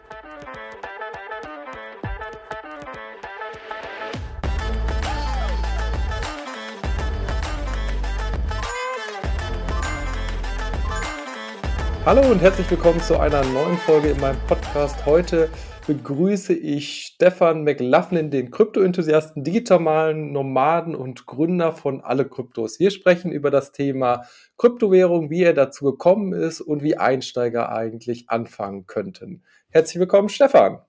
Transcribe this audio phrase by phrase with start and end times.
[0.00, 0.71] Thank you.
[12.04, 15.06] Hallo und herzlich willkommen zu einer neuen Folge in meinem Podcast.
[15.06, 15.48] Heute
[15.86, 22.80] begrüße ich Stefan McLaughlin, den Krypto-Enthusiasten, digitalen Nomaden und Gründer von Alle Kryptos.
[22.80, 24.24] Wir sprechen über das Thema
[24.58, 29.44] Kryptowährung, wie er dazu gekommen ist und wie Einsteiger eigentlich anfangen könnten.
[29.70, 30.80] Herzlich willkommen, Stefan.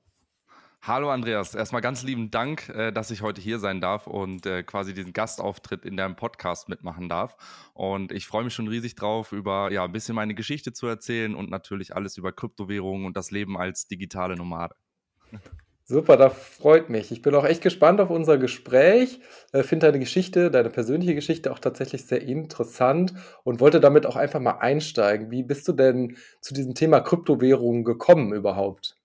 [0.85, 4.63] Hallo Andreas, erstmal ganz lieben Dank, äh, dass ich heute hier sein darf und äh,
[4.63, 7.37] quasi diesen Gastauftritt in deinem Podcast mitmachen darf.
[7.73, 11.35] Und ich freue mich schon riesig drauf, über ja ein bisschen meine Geschichte zu erzählen
[11.35, 14.75] und natürlich alles über Kryptowährungen und das Leben als digitale Nomade.
[15.85, 17.13] Super, das freut mich.
[17.13, 19.21] Ich bin auch echt gespannt auf unser Gespräch.
[19.53, 23.13] Äh, Finde deine Geschichte, deine persönliche Geschichte auch tatsächlich sehr interessant
[23.45, 25.31] und wollte damit auch einfach mal einsteigen.
[25.31, 28.97] Wie bist du denn zu diesem Thema Kryptowährungen gekommen überhaupt?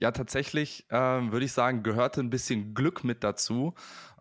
[0.00, 3.74] Ja, tatsächlich ähm, würde ich sagen, gehörte ein bisschen Glück mit dazu.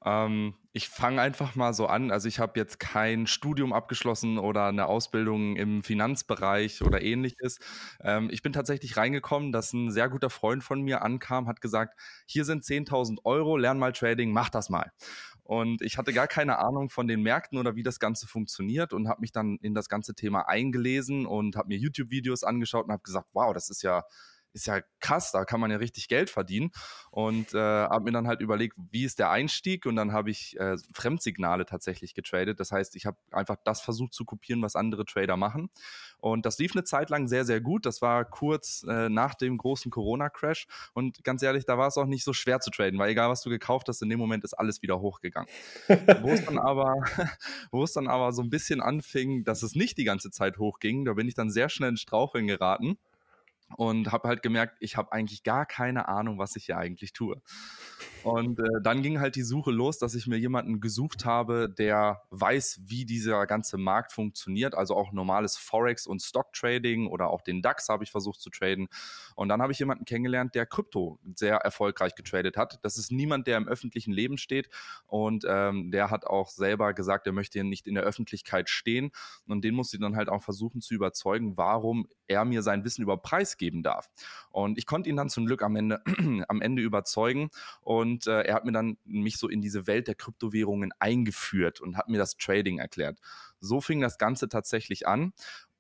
[0.04, 2.10] Ähm, ich fange einfach mal so an.
[2.10, 7.60] Also ich habe jetzt kein Studium abgeschlossen oder eine Ausbildung im Finanzbereich oder ähnliches.
[8.02, 12.00] Ähm, ich bin tatsächlich reingekommen, dass ein sehr guter Freund von mir ankam, hat gesagt,
[12.26, 14.92] hier sind 10.000 Euro, lern mal Trading, mach das mal.
[15.44, 19.08] Und ich hatte gar keine Ahnung von den Märkten oder wie das Ganze funktioniert und
[19.08, 23.04] habe mich dann in das ganze Thema eingelesen und habe mir YouTube-Videos angeschaut und habe
[23.04, 24.04] gesagt, wow, das ist ja
[24.58, 26.72] ist ja krass, da kann man ja richtig Geld verdienen.
[27.12, 29.86] Und äh, habe mir dann halt überlegt, wie ist der Einstieg?
[29.86, 32.60] Und dann habe ich äh, Fremdsignale tatsächlich getradet.
[32.60, 35.70] Das heißt, ich habe einfach das versucht zu kopieren, was andere Trader machen.
[36.20, 37.86] Und das lief eine Zeit lang sehr, sehr gut.
[37.86, 40.68] Das war kurz äh, nach dem großen Corona-Crash.
[40.94, 43.42] Und ganz ehrlich, da war es auch nicht so schwer zu traden, weil egal, was
[43.42, 45.50] du gekauft hast, in dem Moment ist alles wieder hochgegangen.
[46.22, 46.96] wo es dann aber,
[47.72, 51.06] wo es dann aber so ein bisschen anfing, dass es nicht die ganze Zeit hochging,
[51.06, 52.98] da bin ich dann sehr schnell in Straucheln geraten
[53.76, 57.42] und habe halt gemerkt, ich habe eigentlich gar keine Ahnung, was ich hier eigentlich tue.
[58.24, 62.24] Und äh, dann ging halt die Suche los, dass ich mir jemanden gesucht habe, der
[62.30, 67.42] weiß, wie dieser ganze Markt funktioniert, also auch normales Forex und Stock Trading oder auch
[67.42, 68.88] den DAX habe ich versucht zu traden.
[69.36, 72.80] Und dann habe ich jemanden kennengelernt, der Krypto sehr erfolgreich getradet hat.
[72.84, 74.70] Das ist niemand, der im öffentlichen Leben steht
[75.06, 79.12] und ähm, der hat auch selber gesagt, er möchte nicht in der Öffentlichkeit stehen
[79.48, 83.02] und den musste ich dann halt auch versuchen zu überzeugen, warum er mir sein Wissen
[83.02, 84.10] über Preis geben darf.
[84.50, 86.02] Und ich konnte ihn dann zum Glück am Ende,
[86.48, 87.50] am Ende überzeugen
[87.82, 91.98] und äh, er hat mir dann mich so in diese Welt der Kryptowährungen eingeführt und
[91.98, 93.20] hat mir das Trading erklärt.
[93.60, 95.34] So fing das Ganze tatsächlich an.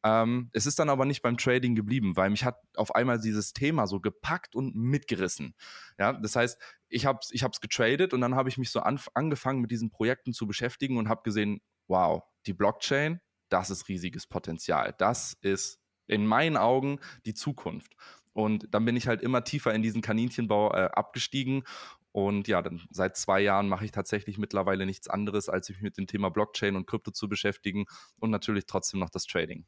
[0.03, 3.53] Ähm, es ist dann aber nicht beim Trading geblieben, weil mich hat auf einmal dieses
[3.53, 5.55] Thema so gepackt und mitgerissen.
[5.97, 6.59] Ja, das heißt,
[6.89, 10.33] ich habe es ich getradet und dann habe ich mich so angefangen mit diesen Projekten
[10.33, 14.93] zu beschäftigen und habe gesehen, wow, die Blockchain, das ist riesiges Potenzial.
[14.97, 17.93] Das ist in meinen Augen die Zukunft.
[18.33, 21.63] Und dann bin ich halt immer tiefer in diesen Kaninchenbau äh, abgestiegen.
[22.11, 25.97] Und ja, dann seit zwei Jahren mache ich tatsächlich mittlerweile nichts anderes, als mich mit
[25.97, 27.85] dem Thema Blockchain und Krypto zu beschäftigen
[28.19, 29.65] und natürlich trotzdem noch das Trading.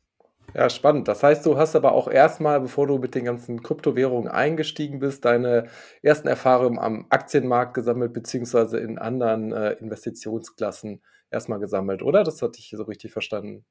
[0.56, 1.08] Ja, spannend.
[1.08, 5.26] Das heißt, du hast aber auch erstmal, bevor du mit den ganzen Kryptowährungen eingestiegen bist,
[5.26, 5.68] deine
[6.02, 12.24] ersten Erfahrungen am Aktienmarkt gesammelt, beziehungsweise in anderen äh, Investitionsklassen erstmal gesammelt, oder?
[12.24, 13.66] Das hatte ich so richtig verstanden.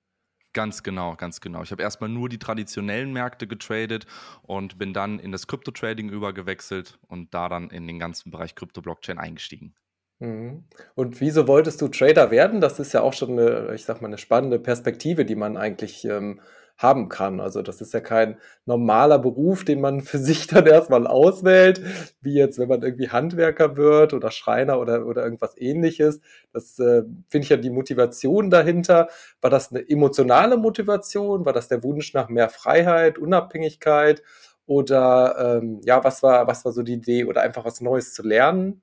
[0.59, 1.63] Ganz genau, ganz genau.
[1.63, 4.09] Ich habe erstmal nur die traditionellen Märkte getradet
[4.43, 9.19] und bin dann in das Krypto-Trading übergewechselt und da dann in den ganzen Bereich Krypto-Blockchain
[9.19, 9.77] eingestiegen.
[10.19, 10.65] Mhm.
[10.97, 12.61] Und wieso wolltest du Trader werden?
[12.61, 16.05] Das ist ja auch schon eine, ich sag mal, eine spannende Perspektive, die man eigentlich
[16.05, 16.41] ähm,
[16.79, 17.41] haben kann.
[17.41, 21.83] Also das ist ja kein normaler Beruf, den man für sich dann erstmal auswählt,
[22.23, 26.21] wie jetzt, wenn man irgendwie Handwerker wird oder Schreiner oder, oder irgendwas ähnliches.
[26.53, 29.09] Das äh, finde ich ja die Motivation dahinter.
[29.41, 31.45] War das eine emotionale Motivation?
[31.45, 34.23] War das der Wunsch nach mehr Freiheit, Unabhängigkeit?
[34.67, 37.25] Oder ähm, ja, was war, was war so die Idee?
[37.25, 38.83] Oder einfach was Neues zu lernen?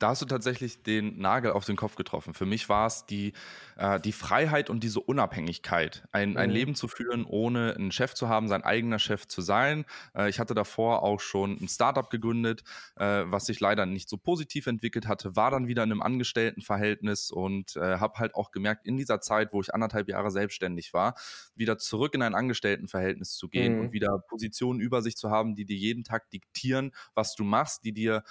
[0.00, 2.32] Da hast du tatsächlich den Nagel auf den Kopf getroffen.
[2.32, 3.34] Für mich war es die,
[3.76, 6.36] äh, die Freiheit und diese Unabhängigkeit, ein, mhm.
[6.38, 9.84] ein Leben zu führen, ohne einen Chef zu haben, sein eigener Chef zu sein.
[10.14, 12.64] Äh, ich hatte davor auch schon ein Startup gegründet,
[12.96, 17.30] äh, was sich leider nicht so positiv entwickelt hatte, war dann wieder in einem Angestelltenverhältnis
[17.30, 21.14] und äh, habe halt auch gemerkt, in dieser Zeit, wo ich anderthalb Jahre selbstständig war,
[21.54, 23.80] wieder zurück in ein Angestelltenverhältnis zu gehen mhm.
[23.80, 27.84] und wieder Positionen über sich zu haben, die dir jeden Tag diktieren, was du machst,
[27.84, 28.24] die dir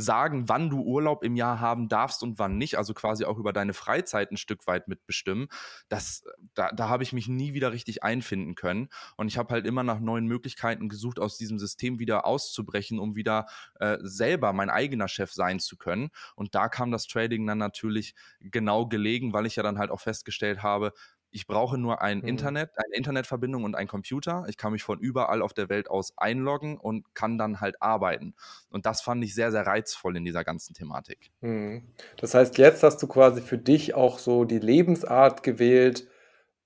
[0.00, 3.52] sagen, wann du Urlaub im Jahr haben darfst und wann nicht, also quasi auch über
[3.52, 5.48] deine Freizeit ein Stück weit mitbestimmen,
[5.88, 6.22] das,
[6.54, 8.90] da, da habe ich mich nie wieder richtig einfinden können.
[9.16, 13.16] Und ich habe halt immer nach neuen Möglichkeiten gesucht, aus diesem System wieder auszubrechen, um
[13.16, 13.46] wieder
[13.80, 16.10] äh, selber mein eigener Chef sein zu können.
[16.36, 20.00] Und da kam das Trading dann natürlich genau gelegen, weil ich ja dann halt auch
[20.00, 20.92] festgestellt habe,
[21.30, 22.26] ich brauche nur ein Mhm.
[22.26, 24.44] Internet, eine Internetverbindung und einen Computer.
[24.48, 28.34] Ich kann mich von überall auf der Welt aus einloggen und kann dann halt arbeiten.
[28.70, 31.30] Und das fand ich sehr, sehr reizvoll in dieser ganzen Thematik.
[31.40, 31.94] Mhm.
[32.16, 36.08] Das heißt, jetzt hast du quasi für dich auch so die Lebensart gewählt,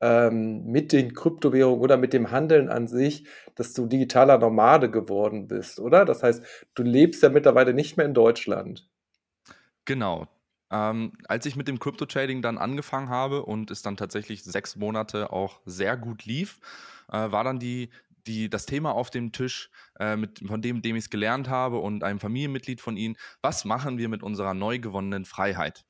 [0.00, 5.48] ähm, mit den Kryptowährungen oder mit dem Handeln an sich, dass du digitaler Nomade geworden
[5.48, 6.04] bist, oder?
[6.04, 6.44] Das heißt,
[6.74, 8.88] du lebst ja mittlerweile nicht mehr in Deutschland.
[9.84, 10.28] Genau.
[10.72, 15.30] Ähm, als ich mit dem Crypto-Trading dann angefangen habe und es dann tatsächlich sechs Monate
[15.30, 16.58] auch sehr gut lief,
[17.12, 17.90] äh, war dann die,
[18.26, 19.70] die, das Thema auf dem Tisch,
[20.00, 23.66] äh, mit, von dem, dem ich es gelernt habe und einem Familienmitglied von ihnen, was
[23.66, 25.84] machen wir mit unserer neu gewonnenen Freiheit?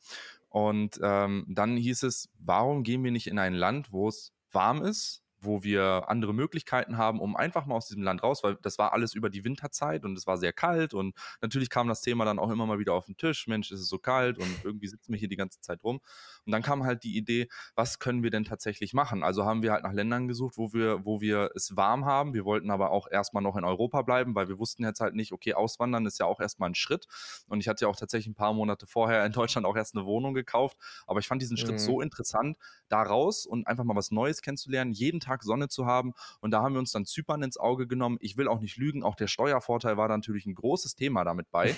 [0.48, 4.82] Und ähm, dann hieß es, warum gehen wir nicht in ein Land, wo es warm
[4.82, 8.78] ist, wo wir andere Möglichkeiten haben, um einfach mal aus diesem Land raus, weil das
[8.78, 12.24] war alles über die Winterzeit und es war sehr kalt und natürlich kam das Thema
[12.24, 14.88] dann auch immer mal wieder auf den Tisch, Mensch, ist es so kalt und irgendwie
[14.88, 16.00] sitzen wir hier die ganze Zeit rum.
[16.44, 19.22] Und dann kam halt die Idee, was können wir denn tatsächlich machen?
[19.22, 22.34] Also haben wir halt nach Ländern gesucht, wo wir, wo wir es warm haben.
[22.34, 25.32] Wir wollten aber auch erstmal noch in Europa bleiben, weil wir wussten jetzt halt nicht,
[25.32, 27.06] okay, auswandern ist ja auch erstmal ein Schritt.
[27.48, 30.04] Und ich hatte ja auch tatsächlich ein paar Monate vorher in Deutschland auch erst eine
[30.04, 30.76] Wohnung gekauft.
[31.06, 31.78] Aber ich fand diesen Schritt Mhm.
[31.78, 32.56] so interessant,
[32.88, 36.12] da raus und einfach mal was Neues kennenzulernen, jeden Tag Sonne zu haben.
[36.40, 38.18] Und da haben wir uns dann Zypern ins Auge genommen.
[38.20, 41.74] Ich will auch nicht lügen, auch der Steuervorteil war natürlich ein großes Thema damit bei,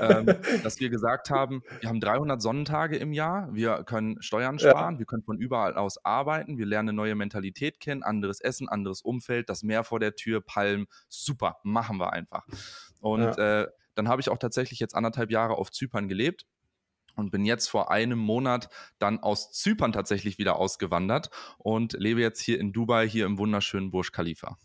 [0.00, 0.26] ähm,
[0.62, 4.70] dass wir gesagt haben, wir haben 300 Sonnentage im Jahr, wir können Steuern Ja.
[4.70, 8.68] sparen, wir können von überall aus arbeiten, wir lernen eine neue Mentalität kennen, anderes Essen,
[8.68, 12.46] anderes Umfeld, das Meer vor der Tür, Palmen, super, machen wir einfach.
[13.00, 16.46] Und äh, dann habe ich auch tatsächlich jetzt anderthalb Jahre auf Zypern gelebt
[17.16, 18.68] und bin jetzt vor einem Monat
[18.98, 23.90] dann aus Zypern tatsächlich wieder ausgewandert und lebe jetzt hier in Dubai, hier im wunderschönen
[23.90, 24.56] Burj Khalifa.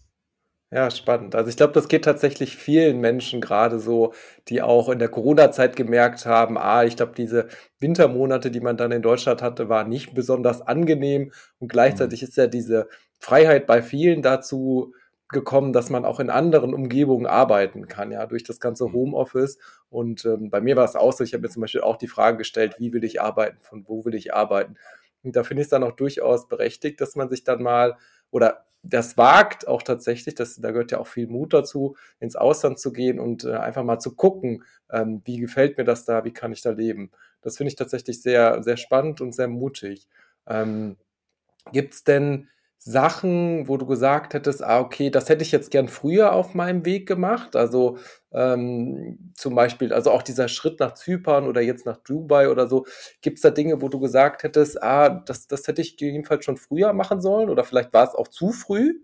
[0.74, 1.36] Ja, spannend.
[1.36, 4.14] Also ich glaube, das geht tatsächlich vielen Menschen gerade so,
[4.48, 7.50] die auch in der Corona-Zeit gemerkt haben, ah, ich glaube, diese
[7.80, 11.34] Wintermonate, die man dann in Deutschland hatte, waren nicht besonders angenehm.
[11.60, 12.88] Und gleichzeitig ist ja diese
[13.20, 14.94] Freiheit bei vielen dazu
[15.32, 18.94] gekommen, dass man auch in anderen Umgebungen arbeiten kann, ja, durch das ganze Mhm.
[18.94, 19.58] Homeoffice.
[19.90, 22.08] Und ähm, bei mir war es auch so, ich habe mir zum Beispiel auch die
[22.08, 24.76] Frage gestellt, wie will ich arbeiten, von wo will ich arbeiten?
[25.24, 27.98] Und da finde ich es dann auch durchaus berechtigt, dass man sich dann mal
[28.32, 32.80] oder das wagt auch tatsächlich, das, da gehört ja auch viel Mut dazu, ins Ausland
[32.80, 36.34] zu gehen und äh, einfach mal zu gucken, ähm, wie gefällt mir das da, wie
[36.34, 37.12] kann ich da leben.
[37.42, 40.08] Das finde ich tatsächlich sehr, sehr spannend und sehr mutig.
[40.48, 40.98] Ähm,
[41.72, 42.50] Gibt es denn
[42.84, 46.84] Sachen, wo du gesagt hättest, ah, okay, das hätte ich jetzt gern früher auf meinem
[46.84, 47.56] Weg gemacht?
[47.56, 47.98] Also
[48.34, 52.86] ähm, zum Beispiel, also auch dieser Schritt nach Zypern oder jetzt nach Dubai oder so.
[53.22, 56.58] Gibt es da Dinge, wo du gesagt hättest, ah, das, das hätte ich jedenfalls schon
[56.58, 58.96] früher machen sollen oder vielleicht war es auch zu früh?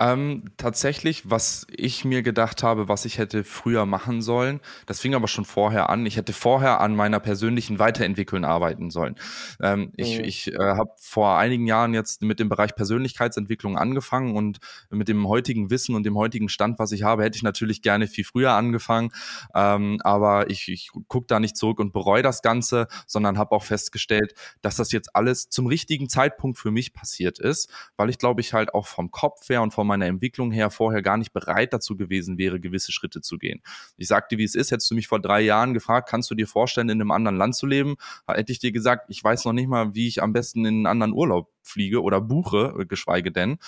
[0.00, 5.14] Ähm, tatsächlich, was ich mir gedacht habe, was ich hätte früher machen sollen, das fing
[5.14, 6.04] aber schon vorher an.
[6.04, 9.14] Ich hätte vorher an meiner persönlichen Weiterentwicklung arbeiten sollen.
[9.62, 10.24] Ähm, ich Mhm.
[10.24, 14.58] ich äh, habe vor einigen Jahren jetzt mit dem Bereich Persönlichkeitsentwicklung angefangen und
[14.90, 18.08] mit dem heutigen Wissen und dem heutigen Stand, was ich habe, hätte ich natürlich gerne
[18.08, 19.10] viel früher angefangen.
[19.54, 23.62] Ähm, aber ich, ich gucke da nicht zurück und bereue das Ganze, sondern habe auch
[23.62, 28.40] festgestellt, dass das jetzt alles zum richtigen Zeitpunkt für mich passiert ist, weil ich glaube
[28.40, 31.72] ich halt auch vom Kopf her und von meiner Entwicklung her vorher gar nicht bereit
[31.72, 33.62] dazu gewesen wäre, gewisse Schritte zu gehen.
[33.96, 36.46] Ich sagte, wie es ist, hättest du mich vor drei Jahren gefragt, kannst du dir
[36.46, 37.96] vorstellen, in einem anderen Land zu leben?
[38.26, 40.86] Hätte ich dir gesagt, ich weiß noch nicht mal, wie ich am besten in einen
[40.86, 43.58] anderen Urlaub fliege oder buche, äh, geschweige denn.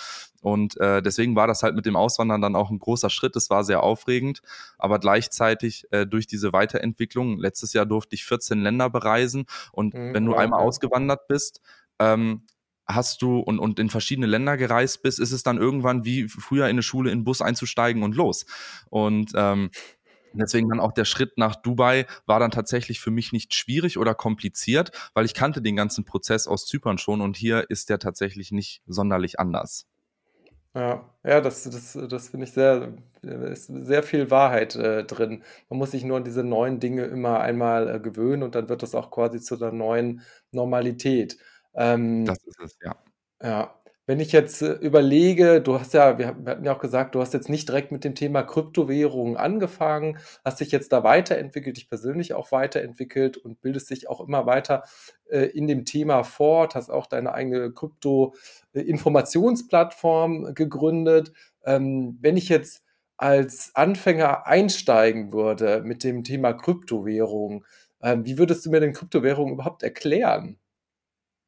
[0.42, 3.36] Und äh, deswegen war das halt mit dem Auswandern dann auch ein großer Schritt.
[3.36, 4.42] Es war sehr aufregend,
[4.78, 10.14] aber gleichzeitig äh, durch diese Weiterentwicklung, letztes Jahr durfte ich 14 Länder bereisen und Mhm,
[10.14, 11.60] wenn du einmal ausgewandert bist,
[11.98, 12.42] ähm,
[12.86, 16.64] hast du und, und in verschiedene Länder gereist bist, ist es dann irgendwann wie früher
[16.66, 18.46] in eine Schule in den Bus einzusteigen und los.
[18.90, 19.70] Und ähm,
[20.38, 24.14] Deswegen dann auch der Schritt nach Dubai war dann tatsächlich für mich nicht schwierig oder
[24.14, 28.52] kompliziert, weil ich kannte den ganzen Prozess aus Zypern schon und hier ist der tatsächlich
[28.52, 29.86] nicht sonderlich anders.
[30.74, 32.92] Ja, ja, das, das, das finde ich sehr,
[33.24, 35.42] äh, ist sehr viel Wahrheit äh, drin.
[35.70, 38.82] Man muss sich nur an diese neuen Dinge immer einmal äh, gewöhnen und dann wird
[38.82, 40.20] das auch quasi zu der neuen
[40.52, 41.38] Normalität.
[41.76, 42.96] Ähm, Das ist es, ja.
[43.42, 43.74] ja,
[44.06, 47.34] wenn ich jetzt äh, überlege, du hast ja, wir, hatten ja auch gesagt, du hast
[47.34, 52.34] jetzt nicht direkt mit dem Thema Kryptowährungen angefangen, hast dich jetzt da weiterentwickelt, dich persönlich
[52.34, 54.84] auch weiterentwickelt und bildest dich auch immer weiter
[55.28, 61.32] äh, in dem Thema fort, hast auch deine eigene Krypto-Informationsplattform gegründet.
[61.64, 62.84] Ähm, wenn ich jetzt
[63.16, 67.64] als Anfänger einsteigen würde mit dem Thema Kryptowährung,
[68.02, 70.58] ähm, wie würdest du mir denn Kryptowährung überhaupt erklären?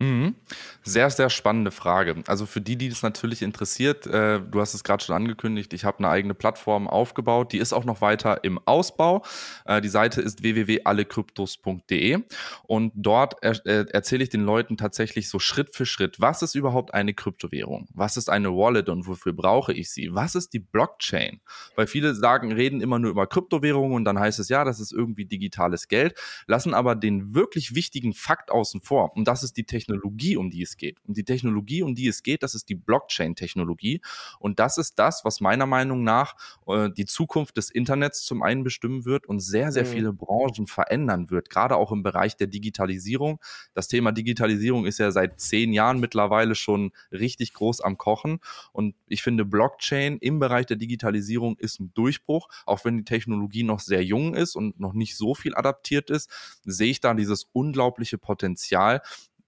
[0.00, 0.37] Mhm.
[0.85, 2.23] Sehr, sehr spannende Frage.
[2.28, 5.85] Also für die, die es natürlich interessiert, äh, du hast es gerade schon angekündigt, ich
[5.85, 9.25] habe eine eigene Plattform aufgebaut, die ist auch noch weiter im Ausbau.
[9.64, 12.23] Äh, die Seite ist www.allekryptos.de
[12.62, 16.55] und dort er, äh, erzähle ich den Leuten tatsächlich so Schritt für Schritt, was ist
[16.55, 17.88] überhaupt eine Kryptowährung?
[17.93, 20.14] Was ist eine Wallet und wofür brauche ich sie?
[20.14, 21.40] Was ist die Blockchain?
[21.75, 24.93] Weil viele sagen, reden immer nur über Kryptowährungen und dann heißt es ja, das ist
[24.93, 26.14] irgendwie digitales Geld,
[26.47, 30.50] lassen aber den wirklich wichtigen Fakt außen vor und das ist die Technologie Technologie, um
[30.50, 30.99] die es geht.
[31.07, 34.00] Und die Technologie, um die es geht, das ist die Blockchain-Technologie.
[34.38, 36.35] Und das ist das, was meiner Meinung nach
[36.66, 39.88] äh, die Zukunft des Internets zum einen bestimmen wird und sehr, sehr mhm.
[39.88, 43.40] viele Branchen verändern wird, gerade auch im Bereich der Digitalisierung.
[43.75, 48.40] Das Thema Digitalisierung ist ja seit zehn Jahren mittlerweile schon richtig groß am Kochen.
[48.73, 53.62] Und ich finde, Blockchain im Bereich der Digitalisierung ist ein Durchbruch, auch wenn die Technologie
[53.62, 56.30] noch sehr jung ist und noch nicht so viel adaptiert ist,
[56.64, 59.00] sehe ich da dieses unglaubliche Potenzial,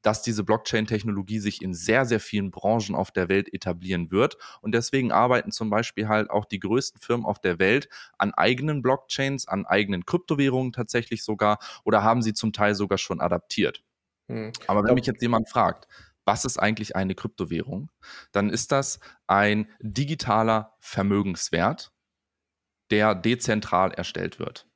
[0.02, 4.36] dass diese Blockchain-Technologie sich in sehr, sehr vielen Branchen auf der Welt etablieren wird.
[4.60, 7.88] Und deswegen arbeiten zum Beispiel halt auch die größten Firmen auf der Welt
[8.18, 13.20] an eigenen Blockchains, an eigenen Kryptowährungen tatsächlich sogar oder haben sie zum Teil sogar schon
[13.20, 13.82] adaptiert.
[14.28, 14.52] Hm.
[14.66, 15.86] Aber wenn mich jetzt jemand fragt,
[16.24, 17.90] was ist eigentlich eine Kryptowährung,
[18.30, 21.92] dann ist das ein digitaler Vermögenswert,
[22.90, 24.69] der dezentral erstellt wird.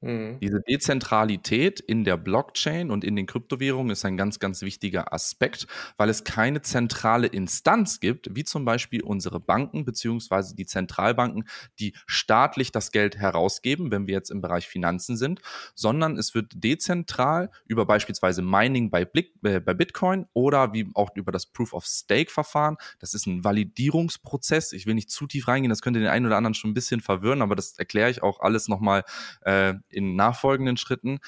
[0.00, 0.38] Mhm.
[0.40, 5.66] Diese Dezentralität in der Blockchain und in den Kryptowährungen ist ein ganz, ganz wichtiger Aspekt,
[5.96, 11.48] weil es keine zentrale Instanz gibt, wie zum Beispiel unsere Banken beziehungsweise die Zentralbanken,
[11.80, 15.40] die staatlich das Geld herausgeben, wenn wir jetzt im Bereich Finanzen sind,
[15.74, 21.10] sondern es wird dezentral über beispielsweise Mining bei, Blick, äh, bei Bitcoin oder wie auch
[21.16, 22.76] über das Proof of Stake Verfahren.
[23.00, 24.72] Das ist ein Validierungsprozess.
[24.72, 27.00] Ich will nicht zu tief reingehen, das könnte den einen oder anderen schon ein bisschen
[27.00, 29.02] verwirren, aber das erkläre ich auch alles nochmal
[29.42, 31.18] äh, in nachfolgenden Schritten.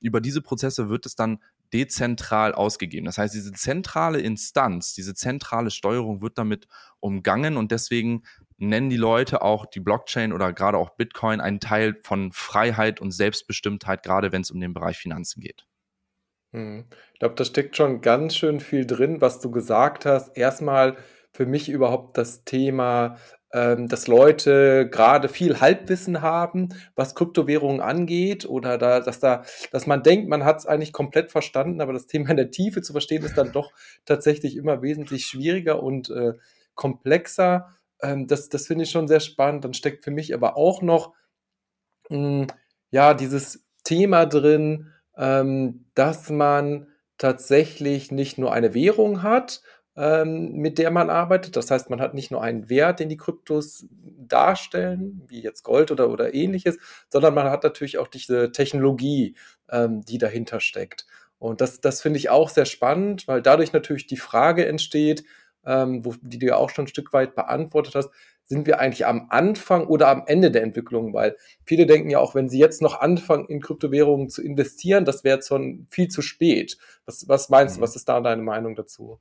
[0.00, 1.38] Über diese Prozesse wird es dann
[1.72, 3.06] dezentral ausgegeben.
[3.06, 6.66] Das heißt, diese zentrale Instanz, diese zentrale Steuerung wird damit
[7.00, 8.22] umgangen und deswegen
[8.58, 13.10] nennen die Leute auch die Blockchain oder gerade auch Bitcoin einen Teil von Freiheit und
[13.10, 15.66] Selbstbestimmtheit, gerade wenn es um den Bereich Finanzen geht.
[16.52, 16.86] Hm.
[17.12, 20.36] Ich glaube, da steckt schon ganz schön viel drin, was du gesagt hast.
[20.36, 20.96] Erstmal
[21.32, 23.18] für mich überhaupt das Thema
[23.52, 30.02] dass Leute gerade viel Halbwissen haben, was Kryptowährungen angeht oder da, dass da, dass man
[30.02, 33.24] denkt, man hat es eigentlich komplett verstanden, aber das Thema in der Tiefe zu verstehen
[33.24, 33.72] ist dann doch
[34.04, 36.34] tatsächlich immer wesentlich schwieriger und äh,
[36.74, 37.76] komplexer.
[38.02, 39.64] Ähm, das das finde ich schon sehr spannend.
[39.64, 41.14] Dann steckt für mich aber auch noch
[42.10, 42.46] mh, hm,
[42.90, 46.88] ja dieses Thema drin, ähm, dass man
[47.18, 49.62] tatsächlich nicht nur eine Währung hat,
[49.96, 51.56] ähm, mit der man arbeitet.
[51.56, 55.90] Das heißt, man hat nicht nur einen Wert, den die Kryptos darstellen, wie jetzt Gold
[55.90, 59.36] oder, oder ähnliches, sondern man hat natürlich auch diese Technologie,
[59.70, 61.06] ähm, die dahinter steckt.
[61.38, 65.24] Und das, das finde ich auch sehr spannend, weil dadurch natürlich die Frage entsteht,
[65.64, 68.10] ähm, wo, die du ja auch schon ein Stück weit beantwortet hast,
[68.44, 71.12] sind wir eigentlich am Anfang oder am Ende der Entwicklung?
[71.12, 75.24] Weil viele denken ja auch, wenn sie jetzt noch anfangen, in Kryptowährungen zu investieren, das
[75.24, 76.78] wäre jetzt schon viel zu spät.
[77.06, 77.82] Was, was meinst du, mhm.
[77.82, 79.18] was ist da deine Meinung dazu?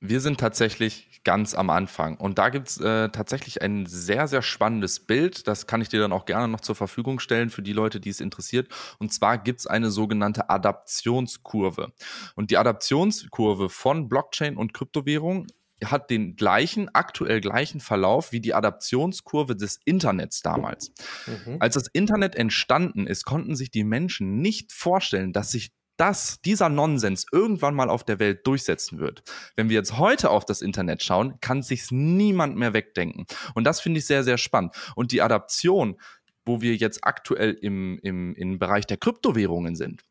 [0.00, 5.00] Wir sind tatsächlich ganz am Anfang und da gibt's äh, tatsächlich ein sehr, sehr spannendes
[5.00, 5.48] Bild.
[5.48, 8.10] Das kann ich dir dann auch gerne noch zur Verfügung stellen für die Leute, die
[8.10, 8.68] es interessiert.
[8.98, 11.92] Und zwar gibt's eine sogenannte Adaptionskurve.
[12.36, 15.48] Und die Adaptionskurve von Blockchain und Kryptowährung
[15.84, 20.92] hat den gleichen, aktuell gleichen Verlauf wie die Adaptionskurve des Internets damals.
[21.26, 21.56] Mhm.
[21.60, 26.68] Als das Internet entstanden ist, konnten sich die Menschen nicht vorstellen, dass sich dass dieser
[26.68, 29.22] Nonsens irgendwann mal auf der Welt durchsetzen wird.
[29.56, 33.26] Wenn wir jetzt heute auf das Internet schauen, kann sich niemand mehr wegdenken.
[33.54, 34.74] Und das finde ich sehr, sehr spannend.
[34.94, 36.00] Und die Adaption,
[36.46, 40.02] wo wir jetzt aktuell im, im, im Bereich der Kryptowährungen sind,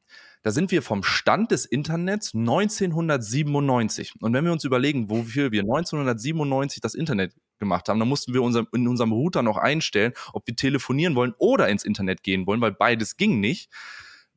[0.43, 4.13] da sind wir vom Stand des Internets 1997.
[4.19, 8.43] Und wenn wir uns überlegen, wofür wir 1997 das Internet gemacht haben, dann mussten wir
[8.43, 12.61] unser, in unserem Router noch einstellen, ob wir telefonieren wollen oder ins Internet gehen wollen,
[12.61, 13.69] weil beides ging nicht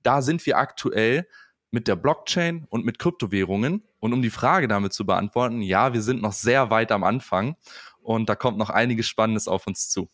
[0.03, 1.27] da sind wir aktuell
[1.71, 3.85] mit der Blockchain und mit Kryptowährungen.
[4.01, 7.57] Und um die Frage damit zu beantworten, ja, wir sind noch sehr weit am Anfang
[8.03, 10.09] und da kommt noch einiges Spannendes auf uns zu.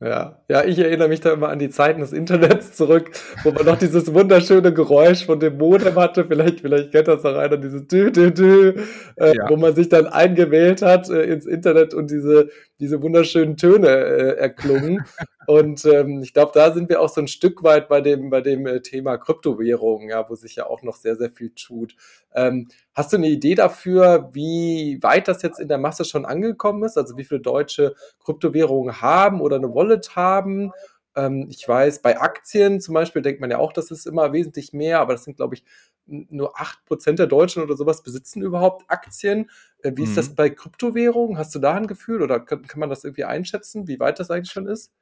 [0.00, 3.10] Ja, ja, ich erinnere mich da immer an die Zeiten des Internets zurück,
[3.42, 6.24] wo man noch dieses wunderschöne Geräusch von dem Modem hatte.
[6.24, 8.74] Vielleicht, vielleicht kennt das auch einer, dieses Dü, Dü, Dü,
[9.16, 9.48] äh, ja.
[9.48, 12.48] wo man sich dann eingewählt hat äh, ins Internet und diese,
[12.80, 15.04] diese wunderschönen Töne äh, erklungen.
[15.46, 18.40] Und ähm, ich glaube, da sind wir auch so ein Stück weit bei dem, bei
[18.40, 21.96] dem äh, Thema Kryptowährungen, ja, wo sich ja auch noch sehr, sehr viel tut.
[22.34, 26.82] Ähm, hast du eine Idee dafür, wie weit das jetzt in der Masse schon angekommen
[26.84, 26.98] ist?
[26.98, 27.94] Also wie viele deutsche
[28.24, 30.72] Kryptowährungen haben oder eine Wallet haben?
[31.16, 34.72] Ähm, ich weiß, bei Aktien zum Beispiel denkt man ja auch, das ist immer wesentlich
[34.72, 35.64] mehr, aber das sind, glaube ich,
[36.08, 39.50] nur acht Prozent der Deutschen oder sowas besitzen überhaupt Aktien.
[39.82, 40.34] Äh, wie ist das mhm.
[40.34, 41.38] bei Kryptowährungen?
[41.38, 44.30] Hast du da ein Gefühl oder kann, kann man das irgendwie einschätzen, wie weit das
[44.30, 44.92] eigentlich schon ist?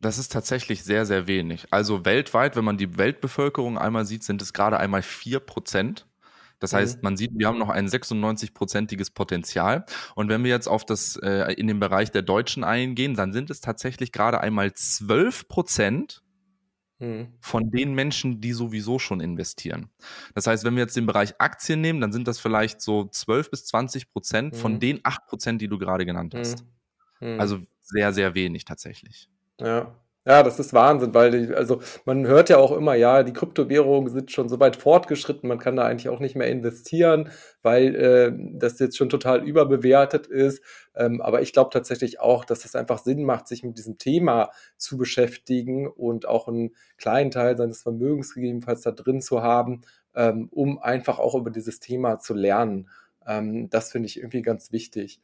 [0.00, 1.66] Das ist tatsächlich sehr, sehr wenig.
[1.70, 6.08] Also weltweit, wenn man die Weltbevölkerung einmal sieht, sind es gerade einmal vier Prozent.
[6.58, 7.02] Das heißt, mhm.
[7.02, 9.84] man sieht, wir haben noch ein 96-prozentiges Potenzial.
[10.14, 13.50] Und wenn wir jetzt auf das äh, in den Bereich der Deutschen eingehen, dann sind
[13.50, 16.22] es tatsächlich gerade einmal 12 Prozent
[17.02, 17.28] mhm.
[17.40, 19.90] von den Menschen, die sowieso schon investieren.
[20.34, 23.50] Das heißt, wenn wir jetzt den Bereich Aktien nehmen, dann sind das vielleicht so 12
[23.50, 24.58] bis 20 Prozent mhm.
[24.58, 26.64] von den 8 Prozent, die du gerade genannt hast.
[27.20, 27.34] Mhm.
[27.34, 27.40] Mhm.
[27.40, 29.28] Also sehr, sehr wenig tatsächlich.
[29.60, 29.94] Ja.
[30.24, 34.08] Ja, das ist Wahnsinn, weil die, also man hört ja auch immer, ja, die Kryptowährungen
[34.08, 37.30] sind schon so weit fortgeschritten, man kann da eigentlich auch nicht mehr investieren,
[37.62, 40.62] weil äh, das jetzt schon total überbewertet ist.
[40.94, 44.50] Ähm, aber ich glaube tatsächlich auch, dass es einfach Sinn macht, sich mit diesem Thema
[44.76, 49.80] zu beschäftigen und auch einen kleinen Teil seines Vermögens gegebenenfalls da drin zu haben,
[50.14, 52.88] ähm, um einfach auch über dieses Thema zu lernen.
[53.26, 55.20] Ähm, das finde ich irgendwie ganz wichtig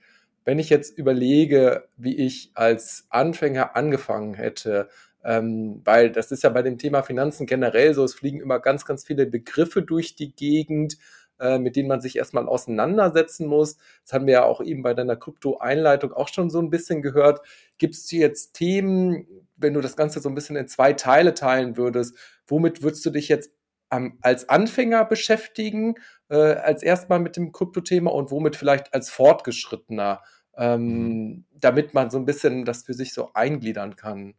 [0.49, 4.89] wenn ich jetzt überlege, wie ich als Anfänger angefangen hätte,
[5.23, 8.87] ähm, weil das ist ja bei dem Thema Finanzen generell so, es fliegen immer ganz,
[8.87, 10.97] ganz viele Begriffe durch die Gegend,
[11.39, 13.77] äh, mit denen man sich erstmal auseinandersetzen muss.
[14.05, 17.43] Das haben wir ja auch eben bei deiner Krypto-Einleitung auch schon so ein bisschen gehört.
[17.77, 19.27] Gibt es jetzt Themen,
[19.57, 23.11] wenn du das Ganze so ein bisschen in zwei Teile teilen würdest, womit würdest du
[23.11, 23.53] dich jetzt
[23.93, 25.97] ähm, als Anfänger beschäftigen,
[26.31, 30.23] äh, als erstmal mit dem Krypto-Thema und womit vielleicht als Fortgeschrittener?
[30.59, 31.45] Ähm, mhm.
[31.61, 34.35] damit man so ein bisschen das für sich so eingliedern kann?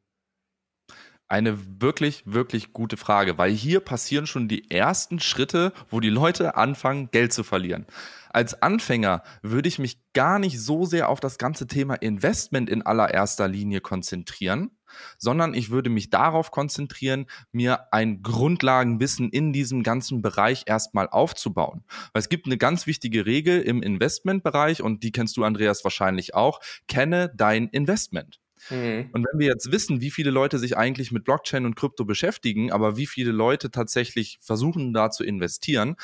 [1.27, 6.55] Eine wirklich, wirklich gute Frage, weil hier passieren schon die ersten Schritte, wo die Leute
[6.55, 7.85] anfangen, Geld zu verlieren.
[8.31, 12.81] Als Anfänger würde ich mich gar nicht so sehr auf das ganze Thema Investment in
[12.81, 14.71] allererster Linie konzentrieren,
[15.17, 21.83] sondern ich würde mich darauf konzentrieren, mir ein Grundlagenwissen in diesem ganzen Bereich erstmal aufzubauen.
[22.13, 26.35] Weil es gibt eine ganz wichtige Regel im Investmentbereich und die kennst du, Andreas, wahrscheinlich
[26.35, 26.59] auch.
[26.87, 28.39] Kenne dein Investment.
[28.69, 29.09] Mhm.
[29.13, 32.71] Und wenn wir jetzt wissen, wie viele Leute sich eigentlich mit Blockchain und Krypto beschäftigen,
[32.71, 35.95] aber wie viele Leute tatsächlich versuchen, da zu investieren,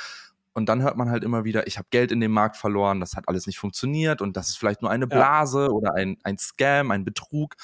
[0.56, 3.16] und dann hört man halt immer wieder, ich habe Geld in dem Markt verloren, das
[3.16, 5.70] hat alles nicht funktioniert und das ist vielleicht nur eine Blase ja.
[5.70, 7.56] oder ein, ein Scam, ein Betrug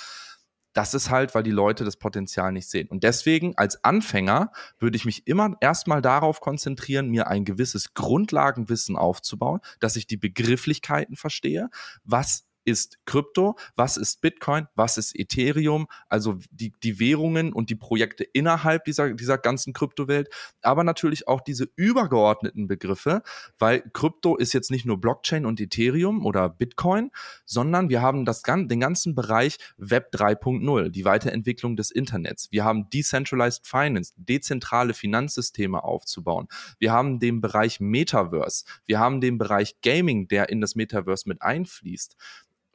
[0.73, 2.87] das ist halt, weil die Leute das Potenzial nicht sehen.
[2.87, 8.95] Und deswegen als Anfänger würde ich mich immer erstmal darauf konzentrieren, mir ein gewisses Grundlagenwissen
[8.95, 11.69] aufzubauen, dass ich die Begrifflichkeiten verstehe,
[12.03, 17.76] was ist Krypto, was ist Bitcoin, was ist Ethereum, also die, die Währungen und die
[17.76, 20.30] Projekte innerhalb dieser, dieser ganzen Kryptowelt,
[20.62, 23.24] aber natürlich auch diese übergeordneten Begriffe,
[23.58, 27.12] weil Krypto ist jetzt nicht nur Blockchain und Ethereum oder Bitcoin,
[27.45, 32.47] sondern wir haben das, den ganzen Bereich Web 3.0, die Weiterentwicklung des Internets.
[32.52, 36.47] Wir haben Decentralized Finance, dezentrale Finanzsysteme aufzubauen.
[36.80, 38.65] Wir haben den Bereich Metaverse.
[38.86, 42.15] Wir haben den Bereich Gaming, der in das Metaverse mit einfließt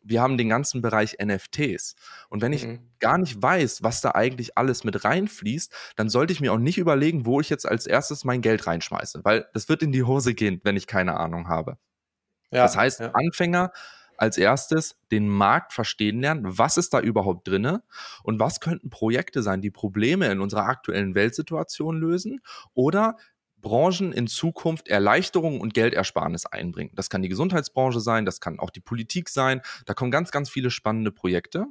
[0.08, 1.96] wir haben den ganzen Bereich NFTs.
[2.28, 2.80] Und wenn ich mhm.
[3.00, 6.78] gar nicht weiß, was da eigentlich alles mit reinfließt, dann sollte ich mir auch nicht
[6.78, 10.34] überlegen, wo ich jetzt als erstes mein Geld reinschmeiße, weil das wird in die Hose
[10.34, 11.78] gehen, wenn ich keine Ahnung habe.
[12.50, 13.10] Ja, das heißt, ja.
[13.12, 13.72] Anfänger
[14.18, 17.82] als erstes den Markt verstehen lernen, was ist da überhaupt drinne
[18.22, 22.40] und was könnten Projekte sein, die Probleme in unserer aktuellen Weltsituation lösen
[22.72, 23.16] oder
[23.66, 26.92] Branchen in Zukunft Erleichterungen und Geldersparnis einbringen.
[26.94, 29.60] Das kann die Gesundheitsbranche sein, das kann auch die Politik sein.
[29.86, 31.66] Da kommen ganz, ganz viele spannende Projekte.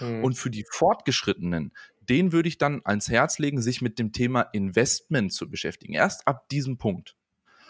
[0.00, 0.24] Mhm.
[0.24, 4.40] Und für die Fortgeschrittenen, den würde ich dann ans Herz legen, sich mit dem Thema
[4.52, 5.92] Investment zu beschäftigen.
[5.92, 7.14] Erst ab diesem Punkt.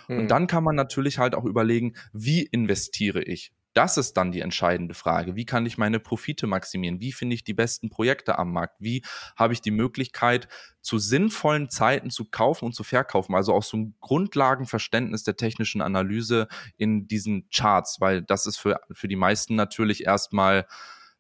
[0.09, 0.15] Mhm.
[0.15, 0.29] Und hm.
[0.29, 3.53] dann kann man natürlich halt auch überlegen, wie investiere ich?
[3.77, 5.37] Das ist dann die entscheidende Frage.
[5.37, 6.99] Wie kann ich meine Profite maximieren?
[6.99, 8.77] Wie finde ich die besten Projekte am Markt?
[8.79, 9.03] Wie
[9.37, 10.49] habe ich die Möglichkeit,
[10.81, 13.35] zu sinnvollen Zeiten zu kaufen und zu verkaufen?
[13.35, 18.81] Also auch so ein Grundlagenverständnis der technischen Analyse in diesen Charts, weil das ist für,
[18.93, 20.67] für die meisten natürlich erstmal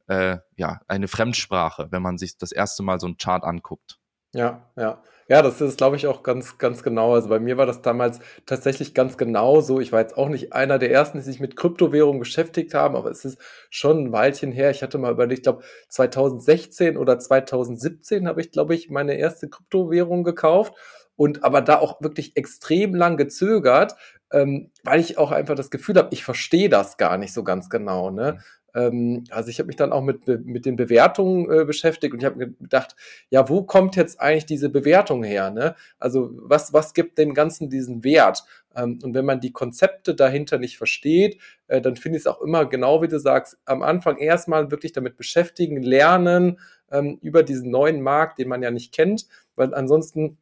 [0.06, 3.98] äh, ja, eine Fremdsprache, wenn man sich das erste Mal so ein Chart anguckt.
[4.34, 5.02] Ja, ja.
[5.28, 7.14] Ja, das ist, glaube ich, auch ganz, ganz genau.
[7.14, 9.80] Also bei mir war das damals tatsächlich ganz genau so.
[9.80, 13.10] Ich war jetzt auch nicht einer der ersten, die sich mit Kryptowährungen beschäftigt haben, aber
[13.10, 14.70] es ist schon ein Weilchen her.
[14.70, 19.48] Ich hatte mal überlegt, ich glaube 2016 oder 2017 habe ich, glaube ich, meine erste
[19.48, 20.74] Kryptowährung gekauft
[21.16, 23.96] und aber da auch wirklich extrem lang gezögert,
[24.32, 27.68] ähm, weil ich auch einfach das Gefühl habe, ich verstehe das gar nicht so ganz
[27.68, 28.10] genau.
[28.10, 28.38] Ne?
[28.76, 32.26] Ähm, also ich habe mich dann auch mit, mit den Bewertungen äh, beschäftigt und ich
[32.26, 32.94] habe gedacht,
[33.30, 35.50] ja, wo kommt jetzt eigentlich diese Bewertung her?
[35.50, 35.74] Ne?
[35.98, 38.44] Also was, was gibt dem Ganzen diesen Wert?
[38.76, 42.42] Ähm, und wenn man die Konzepte dahinter nicht versteht, äh, dann finde ich es auch
[42.42, 46.60] immer genau, wie du sagst, am Anfang erstmal wirklich damit beschäftigen, lernen
[46.90, 50.36] ähm, über diesen neuen Markt, den man ja nicht kennt, weil ansonsten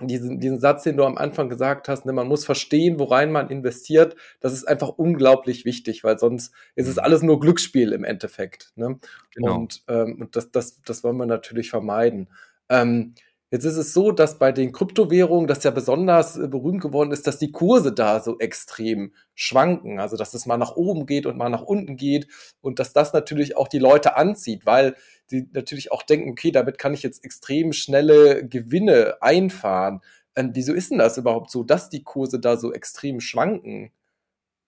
[0.00, 3.48] diesen, diesen Satz, den du am Anfang gesagt hast, ne, man muss verstehen, worein man
[3.48, 7.02] investiert, das ist einfach unglaublich wichtig, weil sonst ist es mhm.
[7.02, 8.72] alles nur Glücksspiel im Endeffekt.
[8.76, 8.98] Ne?
[9.34, 9.54] Genau.
[9.56, 12.28] Und, ähm, und das, das, das wollen wir natürlich vermeiden.
[12.68, 13.14] Ähm,
[13.52, 17.26] Jetzt ist es so, dass bei den Kryptowährungen das ja besonders äh, berühmt geworden ist,
[17.28, 20.00] dass die Kurse da so extrem schwanken.
[20.00, 22.26] Also, dass es mal nach oben geht und mal nach unten geht
[22.60, 26.78] und dass das natürlich auch die Leute anzieht, weil sie natürlich auch denken, okay, damit
[26.78, 30.00] kann ich jetzt extrem schnelle Gewinne einfahren.
[30.34, 33.92] Ähm, wieso ist denn das überhaupt so, dass die Kurse da so extrem schwanken?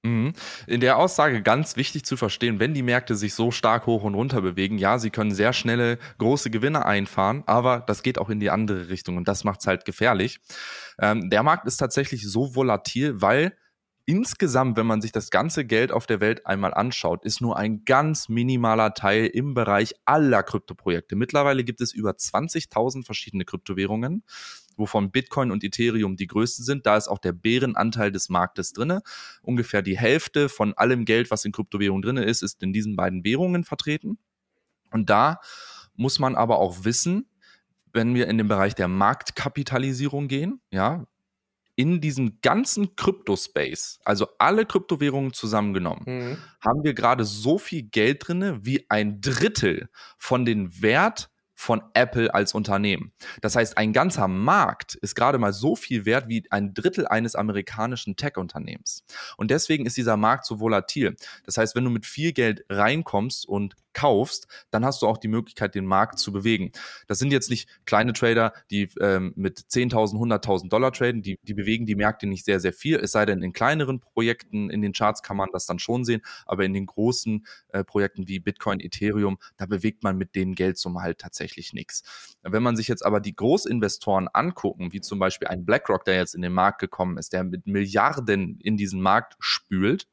[0.08, 0.32] Mhm.
[0.66, 4.14] In der Aussage ganz wichtig zu verstehen, wenn die Märkte sich so stark hoch und
[4.14, 8.40] runter bewegen, ja, sie können sehr schnelle große Gewinne einfahren, aber das geht auch in
[8.40, 10.40] die andere Richtung und das macht es halt gefährlich.
[11.00, 13.52] Ähm, der Markt ist tatsächlich so volatil, weil
[14.08, 17.84] insgesamt, wenn man sich das ganze Geld auf der Welt einmal anschaut, ist nur ein
[17.84, 21.14] ganz minimaler Teil im Bereich aller Kryptoprojekte.
[21.14, 24.24] Mittlerweile gibt es über 20.000 verschiedene Kryptowährungen
[24.78, 26.86] wovon Bitcoin und Ethereum die größten sind.
[26.86, 29.02] Da ist auch der Bärenanteil des Marktes drinne.
[29.42, 33.24] Ungefähr die Hälfte von allem Geld, was in Kryptowährungen drinne ist, ist in diesen beiden
[33.24, 34.18] Währungen vertreten.
[34.90, 35.40] Und da
[35.96, 37.28] muss man aber auch wissen,
[37.92, 41.04] wenn wir in den Bereich der Marktkapitalisierung gehen, ja,
[41.78, 46.38] in diesem ganzen Kryptospace, also alle Kryptowährungen zusammengenommen, mhm.
[46.60, 49.88] haben wir gerade so viel Geld drinne wie ein Drittel
[50.18, 53.12] von den Wert von Apple als Unternehmen.
[53.42, 57.36] Das heißt, ein ganzer Markt ist gerade mal so viel wert wie ein Drittel eines
[57.36, 59.04] amerikanischen Tech-Unternehmens.
[59.36, 61.16] Und deswegen ist dieser Markt so volatil.
[61.44, 65.26] Das heißt, wenn du mit viel Geld reinkommst und kaufst, dann hast du auch die
[65.26, 66.70] Möglichkeit, den Markt zu bewegen.
[67.08, 71.54] Das sind jetzt nicht kleine Trader, die ähm, mit 10.000, 100.000 Dollar traden, die, die
[71.54, 72.96] bewegen die Märkte nicht sehr, sehr viel.
[72.96, 76.22] Es sei denn, in kleineren Projekten in den Charts kann man das dann schon sehen,
[76.46, 81.02] aber in den großen äh, Projekten wie Bitcoin, Ethereum, da bewegt man mit den Geldsummen
[81.02, 82.36] halt tatsächlich nichts.
[82.42, 86.36] Wenn man sich jetzt aber die Großinvestoren angucken, wie zum Beispiel ein BlackRock, der jetzt
[86.36, 90.06] in den Markt gekommen ist, der mit Milliarden in diesen Markt spült,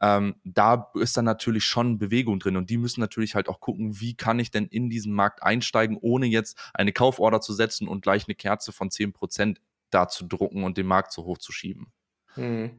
[0.00, 4.00] ähm, da ist dann natürlich schon Bewegung drin und die müssen natürlich halt auch gucken,
[4.00, 8.02] wie kann ich denn in diesen Markt einsteigen, ohne jetzt eine Kauforder zu setzen und
[8.02, 9.58] gleich eine Kerze von 10%
[9.90, 11.92] da zu drucken und den Markt so hoch zu schieben.
[12.34, 12.70] Hm.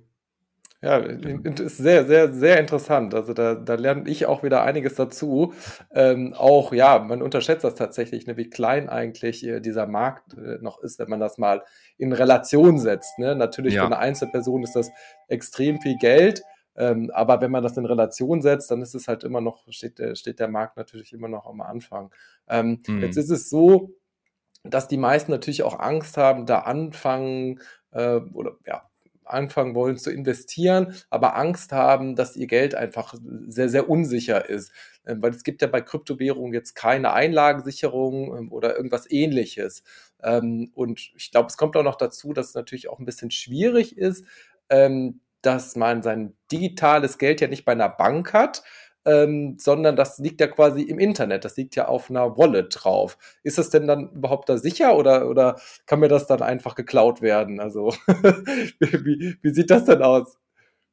[0.83, 3.13] Ja, ist sehr, sehr, sehr interessant.
[3.13, 5.53] Also da, da lerne ich auch wieder einiges dazu.
[5.93, 10.57] Ähm, auch, ja, man unterschätzt das tatsächlich, ne, wie klein eigentlich äh, dieser Markt äh,
[10.59, 11.61] noch ist, wenn man das mal
[11.99, 13.19] in Relation setzt.
[13.19, 13.35] Ne?
[13.35, 13.81] Natürlich ja.
[13.81, 14.89] für eine Einzelperson ist das
[15.27, 16.41] extrem viel Geld,
[16.75, 19.99] ähm, aber wenn man das in Relation setzt, dann ist es halt immer noch, steht
[19.99, 22.13] der, steht der Markt natürlich immer noch am Anfang.
[22.47, 23.01] Ähm, mhm.
[23.01, 23.93] Jetzt ist es so,
[24.63, 27.59] dass die meisten natürlich auch Angst haben, da anfangen
[27.91, 28.89] äh, oder ja,
[29.25, 33.15] anfangen wollen zu investieren, aber Angst haben, dass ihr Geld einfach
[33.47, 34.71] sehr, sehr unsicher ist.
[35.05, 39.83] Ähm, weil es gibt ja bei Kryptowährungen jetzt keine Einlagensicherung ähm, oder irgendwas ähnliches.
[40.21, 43.31] Ähm, und ich glaube, es kommt auch noch dazu, dass es natürlich auch ein bisschen
[43.31, 44.25] schwierig ist,
[44.69, 48.63] ähm, dass man sein digitales Geld ja nicht bei einer Bank hat,
[49.05, 53.17] ähm, sondern das liegt ja quasi im Internet, das liegt ja auf einer Wallet drauf.
[53.43, 57.21] Ist das denn dann überhaupt da sicher oder, oder kann mir das dann einfach geklaut
[57.21, 57.59] werden?
[57.59, 57.93] Also,
[58.79, 60.37] wie, wie sieht das denn aus?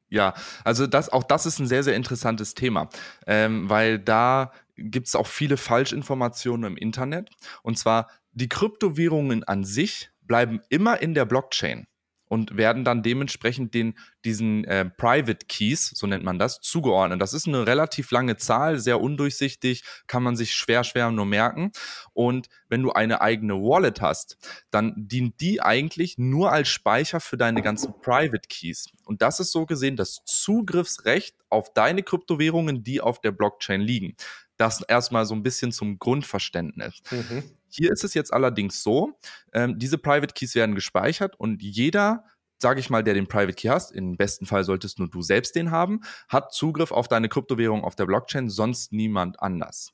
[0.09, 0.33] Ja,
[0.63, 2.89] also das, auch das ist ein sehr, sehr interessantes Thema,
[3.27, 7.29] ähm, weil da gibt es auch viele Falschinformationen im Internet.
[7.61, 11.85] Und zwar, die Kryptowährungen an sich bleiben immer in der Blockchain
[12.29, 17.21] und werden dann dementsprechend den, diesen äh, Private Keys, so nennt man das, zugeordnet.
[17.21, 21.71] Das ist eine relativ lange Zahl, sehr undurchsichtig, kann man sich schwer, schwer nur merken.
[22.13, 24.37] Und wenn du eine eigene Wallet hast,
[24.69, 28.85] dann dient die eigentlich nur als Speicher für deine ganzen Private Keys.
[29.05, 34.15] Und das ist so gesehen das Zugriffsrecht auf deine Kryptowährungen, die auf der Blockchain liegen.
[34.57, 37.01] Das erstmal so ein bisschen zum Grundverständnis.
[37.09, 37.43] Mhm.
[37.69, 39.19] Hier ist es jetzt allerdings so,
[39.53, 42.25] ähm, diese Private Keys werden gespeichert und jeder,
[42.57, 45.55] sage ich mal, der den Private Key hast, im besten Fall solltest nur du selbst
[45.55, 49.91] den haben, hat Zugriff auf deine Kryptowährung auf der Blockchain, sonst niemand anders.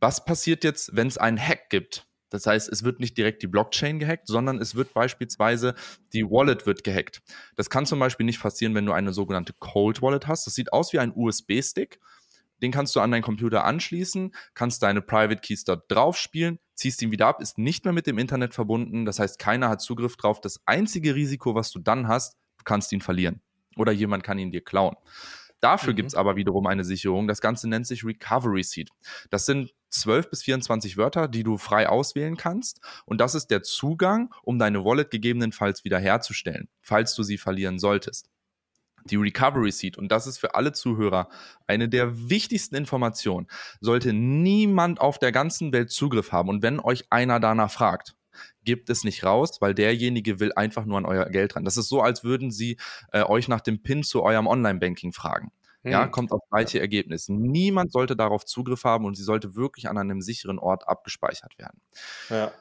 [0.00, 2.06] Was passiert jetzt, wenn es einen Hack gibt?
[2.30, 5.74] Das heißt, es wird nicht direkt die Blockchain gehackt, sondern es wird beispielsweise
[6.14, 7.20] die Wallet wird gehackt.
[7.56, 10.46] Das kann zum Beispiel nicht passieren, wenn du eine sogenannte Cold Wallet hast.
[10.46, 12.00] Das sieht aus wie ein USB-Stick
[12.62, 17.00] den kannst du an deinen Computer anschließen, kannst deine Private Keys dort drauf spielen, ziehst
[17.00, 19.04] ihn wieder ab, ist nicht mehr mit dem Internet verbunden.
[19.04, 20.40] Das heißt, keiner hat Zugriff drauf.
[20.40, 23.40] Das einzige Risiko, was du dann hast, du kannst ihn verlieren.
[23.76, 24.96] Oder jemand kann ihn dir klauen.
[25.60, 25.96] Dafür mhm.
[25.96, 27.28] gibt es aber wiederum eine Sicherung.
[27.28, 28.90] Das Ganze nennt sich Recovery Seed.
[29.30, 32.80] Das sind 12 bis 24 Wörter, die du frei auswählen kannst.
[33.06, 38.28] Und das ist der Zugang, um deine Wallet gegebenenfalls wiederherzustellen, falls du sie verlieren solltest
[39.04, 41.28] die Recovery Seat, und das ist für alle Zuhörer
[41.66, 43.46] eine der wichtigsten Informationen,
[43.80, 46.48] sollte niemand auf der ganzen Welt Zugriff haben.
[46.48, 48.14] Und wenn euch einer danach fragt,
[48.64, 51.64] gebt es nicht raus, weil derjenige will einfach nur an euer Geld ran.
[51.64, 52.78] Das ist so, als würden sie
[53.12, 55.52] äh, euch nach dem PIN zu eurem Online-Banking fragen.
[55.84, 56.12] Ja, hm.
[56.12, 57.28] kommt auf gleiche Ergebnis.
[57.28, 61.80] Niemand sollte darauf Zugriff haben und sie sollte wirklich an einem sicheren Ort abgespeichert werden.
[62.30, 62.52] Ja.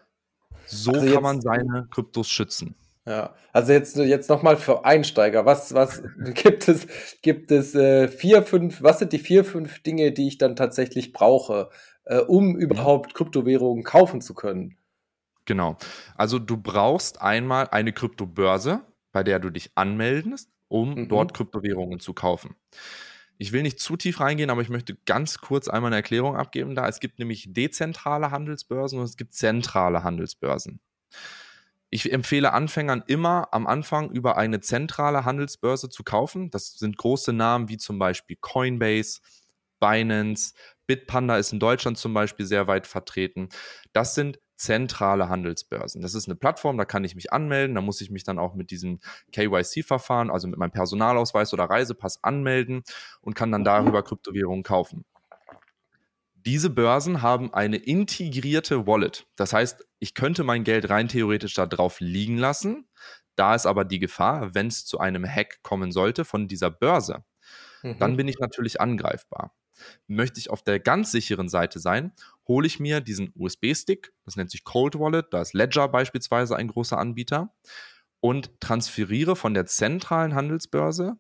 [0.66, 2.76] So also kann man seine Kryptos schützen.
[3.06, 5.46] Ja, also jetzt, jetzt nochmal für Einsteiger.
[5.46, 6.04] Was, was
[6.36, 6.88] gibt es,
[7.22, 11.12] gibt es äh, vier, fünf, was sind die vier, fünf Dinge, die ich dann tatsächlich
[11.12, 11.70] brauche,
[12.06, 14.78] äh, um überhaupt Kryptowährungen kaufen zu können?
[15.46, 15.78] Genau.
[16.16, 21.10] Also du brauchst einmal eine Kryptobörse, bei der du dich anmeldest, um mhm.
[21.10, 22.56] dort Kryptowährungen zu kaufen.
[23.40, 26.76] Ich will nicht zu tief reingehen, aber ich möchte ganz kurz einmal eine Erklärung abgeben
[26.76, 26.88] da.
[26.88, 30.80] Es gibt nämlich dezentrale Handelsbörsen und es gibt zentrale Handelsbörsen.
[31.94, 36.50] Ich empfehle Anfängern immer am Anfang über eine zentrale Handelsbörse zu kaufen.
[36.50, 39.20] Das sind große Namen wie zum Beispiel Coinbase,
[39.82, 40.54] Binance,
[40.88, 43.50] Bitpanda ist in Deutschland zum Beispiel sehr weit vertreten.
[43.92, 46.02] Das sind zentrale Handelsbörsen.
[46.02, 48.54] Das ist eine Plattform, da kann ich mich anmelden, da muss ich mich dann auch
[48.54, 49.00] mit diesem
[49.34, 52.84] KYC-Verfahren, also mit meinem Personalausweis oder Reisepass anmelden
[53.22, 55.04] und kann dann darüber Kryptowährungen kaufen.
[56.46, 59.28] Diese Börsen haben eine integrierte Wallet.
[59.36, 62.88] Das heißt, ich könnte mein Geld rein theoretisch da drauf liegen lassen.
[63.36, 67.24] Da ist aber die Gefahr, wenn es zu einem Hack kommen sollte von dieser Börse,
[67.84, 67.98] mhm.
[68.00, 69.56] dann bin ich natürlich angreifbar.
[70.08, 72.12] Möchte ich auf der ganz sicheren Seite sein,
[72.48, 76.68] hole ich mir diesen USB-Stick, das nennt sich Cold Wallet, da ist Ledger beispielsweise ein
[76.68, 77.54] großer Anbieter,
[78.20, 81.18] und transferiere von der zentralen Handelsbörse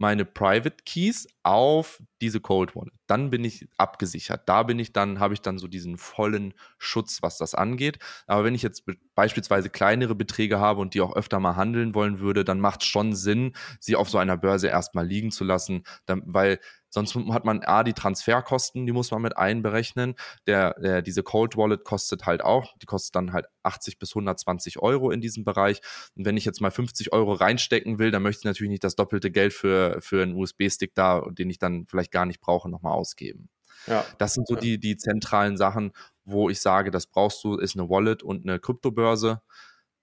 [0.00, 2.94] meine Private Keys auf diese Cold Wallet.
[3.06, 4.48] Dann bin ich abgesichert.
[4.48, 7.98] Da bin ich dann, habe ich dann so diesen vollen Schutz, was das angeht.
[8.26, 8.84] Aber wenn ich jetzt
[9.14, 12.88] beispielsweise kleinere Beträge habe und die auch öfter mal handeln wollen würde, dann macht es
[12.88, 17.44] schon Sinn, sie auf so einer Börse erstmal liegen zu lassen, dann, weil Sonst hat
[17.44, 20.16] man A, die Transferkosten, die muss man mit einberechnen.
[20.46, 24.80] Der, der, diese Cold Wallet kostet halt auch, die kostet dann halt 80 bis 120
[24.80, 25.80] Euro in diesem Bereich.
[26.16, 28.96] Und wenn ich jetzt mal 50 Euro reinstecken will, dann möchte ich natürlich nicht das
[28.96, 32.92] doppelte Geld für, für einen USB-Stick da, den ich dann vielleicht gar nicht brauche, nochmal
[32.92, 33.48] ausgeben.
[33.86, 34.04] Ja.
[34.18, 35.92] Das sind so die, die zentralen Sachen,
[36.24, 39.40] wo ich sage, das brauchst du, ist eine Wallet und eine Kryptobörse.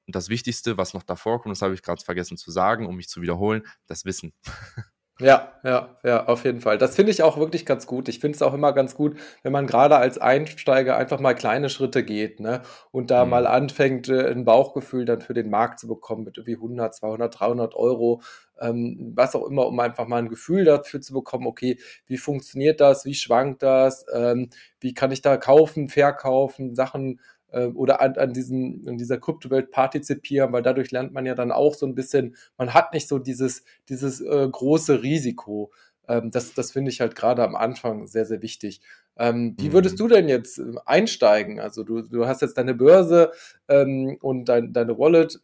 [0.06, 2.96] Und das Wichtigste, was noch davor kommt, das habe ich gerade vergessen zu sagen, um
[2.96, 4.34] mich zu wiederholen, das Wissen.
[5.20, 6.78] Ja, ja, ja, auf jeden Fall.
[6.78, 8.08] Das finde ich auch wirklich ganz gut.
[8.08, 11.70] Ich finde es auch immer ganz gut, wenn man gerade als Einsteiger einfach mal kleine
[11.70, 12.62] Schritte geht, ne?
[12.92, 13.32] Und da mhm.
[13.32, 17.40] mal anfängt, äh, ein Bauchgefühl dann für den Markt zu bekommen mit irgendwie 100, 200,
[17.40, 18.22] 300 Euro,
[18.62, 22.80] ähm, was auch immer, um einfach mal ein Gefühl dafür zu bekommen, okay, wie funktioniert
[22.80, 27.20] das, wie schwankt das, ähm, wie kann ich da kaufen, verkaufen, Sachen
[27.66, 31.74] oder an, an, diesen, an dieser Kryptowelt partizipieren, weil dadurch lernt man ja dann auch
[31.74, 35.72] so ein bisschen, man hat nicht so dieses, dieses äh, große Risiko.
[36.08, 38.82] Ähm, das das finde ich halt gerade am Anfang sehr, sehr wichtig.
[39.18, 39.98] Ähm, wie würdest mhm.
[40.00, 41.60] du denn jetzt äh, einsteigen?
[41.60, 43.32] Also du, du hast jetzt deine Börse
[43.68, 45.40] ähm, und dein, deine Wallet.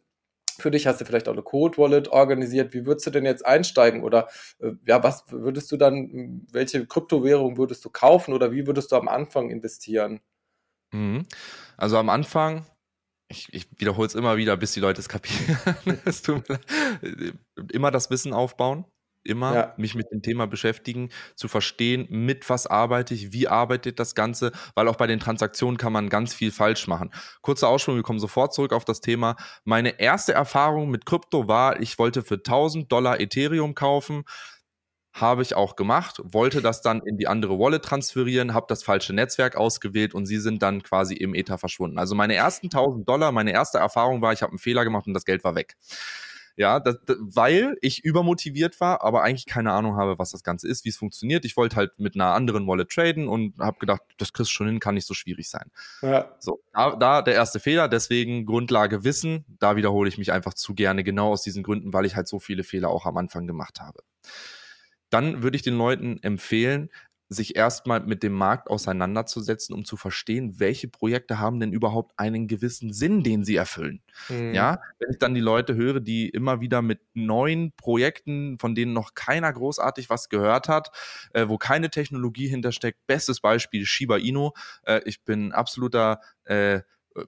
[0.58, 2.74] Für dich hast du vielleicht auch eine Code Wallet organisiert.
[2.74, 4.04] Wie würdest du denn jetzt einsteigen?
[4.04, 4.28] Oder
[4.60, 8.96] äh, ja, was würdest du dann, welche Kryptowährung würdest du kaufen oder wie würdest du
[8.96, 10.20] am Anfang investieren?
[10.92, 11.26] Mhm.
[11.76, 12.66] Also am Anfang,
[13.28, 15.58] ich, ich wiederhole es immer wieder, bis die Leute es kapieren.
[17.72, 18.84] immer das Wissen aufbauen,
[19.24, 19.74] immer ja.
[19.76, 24.52] mich mit dem Thema beschäftigen, zu verstehen, mit was arbeite ich, wie arbeitet das Ganze,
[24.74, 27.10] weil auch bei den Transaktionen kann man ganz viel falsch machen.
[27.40, 29.36] Kurze Ausschwung, wir kommen sofort zurück auf das Thema.
[29.64, 34.24] Meine erste Erfahrung mit Krypto war, ich wollte für 1000 Dollar Ethereum kaufen,
[35.14, 39.12] habe ich auch gemacht, wollte das dann in die andere Wallet transferieren, habe das falsche
[39.12, 41.98] Netzwerk ausgewählt und sie sind dann quasi im Ether verschwunden.
[41.98, 45.14] Also meine ersten 1000 Dollar, meine erste Erfahrung war, ich habe einen Fehler gemacht und
[45.14, 45.76] das Geld war weg.
[46.56, 50.68] Ja, das, das, weil ich übermotiviert war, aber eigentlich keine Ahnung habe, was das Ganze
[50.68, 51.44] ist, wie es funktioniert.
[51.44, 54.66] Ich wollte halt mit einer anderen Wallet traden und habe gedacht, das kriegst du schon
[54.66, 55.70] hin, kann nicht so schwierig sein.
[56.02, 56.34] Ja.
[56.40, 59.44] So, da, da der erste Fehler, deswegen Grundlage Wissen.
[59.60, 62.38] Da wiederhole ich mich einfach zu gerne genau aus diesen Gründen, weil ich halt so
[62.38, 64.00] viele Fehler auch am Anfang gemacht habe
[65.14, 66.90] dann würde ich den Leuten empfehlen,
[67.28, 72.48] sich erstmal mit dem Markt auseinanderzusetzen, um zu verstehen, welche Projekte haben denn überhaupt einen
[72.48, 74.02] gewissen Sinn, den sie erfüllen.
[74.28, 74.52] Mhm.
[74.52, 78.92] Ja, wenn ich dann die Leute höre, die immer wieder mit neuen Projekten, von denen
[78.92, 80.90] noch keiner großartig was gehört hat,
[81.32, 83.06] äh, wo keine Technologie hintersteckt.
[83.06, 84.50] Bestes Beispiel Shiba Inu.
[84.82, 86.80] Äh, ich bin absoluter äh,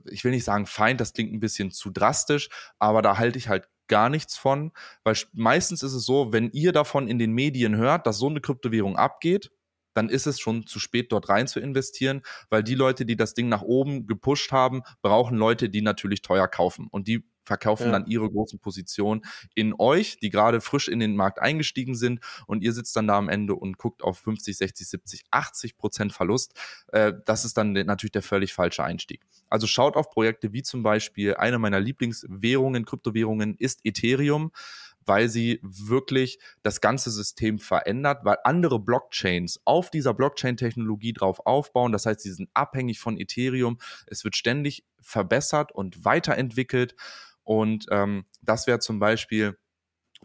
[0.06, 2.48] ich will nicht sagen Feind, das klingt ein bisschen zu drastisch,
[2.80, 4.72] aber da halte ich halt gar nichts von,
[5.04, 8.40] weil meistens ist es so, wenn ihr davon in den Medien hört, dass so eine
[8.40, 9.50] Kryptowährung abgeht,
[9.96, 13.34] dann ist es schon zu spät, dort rein zu investieren, weil die Leute, die das
[13.34, 16.88] Ding nach oben gepusht haben, brauchen Leute, die natürlich teuer kaufen.
[16.90, 17.92] Und die verkaufen ja.
[17.92, 19.22] dann ihre großen Positionen
[19.54, 23.16] in euch, die gerade frisch in den Markt eingestiegen sind und ihr sitzt dann da
[23.16, 26.58] am Ende und guckt auf 50, 60, 70, 80 Prozent Verlust.
[26.88, 29.22] Äh, das ist dann natürlich der völlig falsche Einstieg.
[29.48, 34.50] Also schaut auf Projekte wie zum Beispiel eine meiner Lieblingswährungen, Kryptowährungen ist Ethereum
[35.06, 41.92] weil sie wirklich das ganze System verändert, weil andere Blockchains auf dieser Blockchain-Technologie drauf aufbauen.
[41.92, 43.78] Das heißt, sie sind abhängig von Ethereum.
[44.06, 46.94] Es wird ständig verbessert und weiterentwickelt.
[47.44, 49.56] Und ähm, das wäre zum Beispiel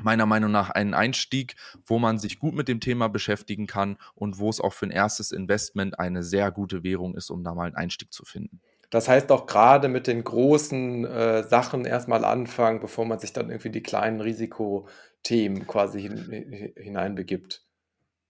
[0.02, 4.40] meiner Meinung nach ein Einstieg, wo man sich gut mit dem Thema beschäftigen kann und
[4.40, 7.68] wo es auch für ein erstes Investment eine sehr gute Währung ist, um da mal
[7.68, 8.62] einen Einstieg zu finden.
[8.92, 13.50] Das heißt auch gerade mit den großen äh, Sachen erstmal anfangen, bevor man sich dann
[13.50, 17.66] irgendwie die kleinen Risikothemen quasi hin, hineinbegibt.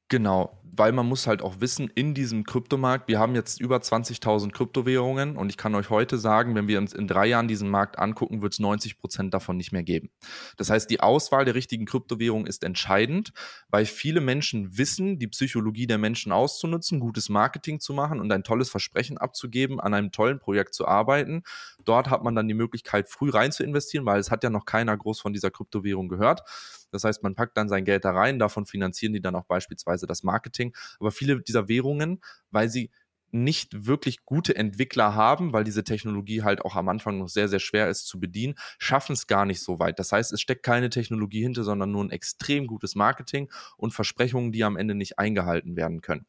[0.07, 4.51] Genau, weil man muss halt auch wissen, in diesem Kryptomarkt, wir haben jetzt über 20.000
[4.51, 7.99] Kryptowährungen und ich kann euch heute sagen, wenn wir uns in drei Jahren diesen Markt
[7.99, 10.09] angucken, wird es 90 Prozent davon nicht mehr geben.
[10.57, 13.33] Das heißt, die Auswahl der richtigen Kryptowährung ist entscheidend,
[13.69, 18.43] weil viele Menschen wissen, die Psychologie der Menschen auszunutzen, gutes Marketing zu machen und ein
[18.43, 21.43] tolles Versprechen abzugeben, an einem tollen Projekt zu arbeiten.
[21.83, 24.65] Dort hat man dann die Möglichkeit, früh rein zu investieren, weil es hat ja noch
[24.65, 26.43] keiner groß von dieser Kryptowährung gehört.
[26.91, 30.07] Das heißt, man packt dann sein Geld da rein, davon finanzieren die dann auch beispielsweise
[30.07, 30.75] das Marketing.
[30.99, 32.91] Aber viele dieser Währungen, weil sie
[33.31, 37.59] nicht wirklich gute Entwickler haben, weil diese Technologie halt auch am Anfang noch sehr, sehr
[37.59, 39.99] schwer ist zu bedienen, schaffen es gar nicht so weit.
[39.99, 44.51] Das heißt, es steckt keine Technologie hinter, sondern nur ein extrem gutes Marketing und Versprechungen,
[44.51, 46.25] die am Ende nicht eingehalten werden können.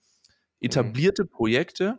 [0.61, 1.98] Etablierte Projekte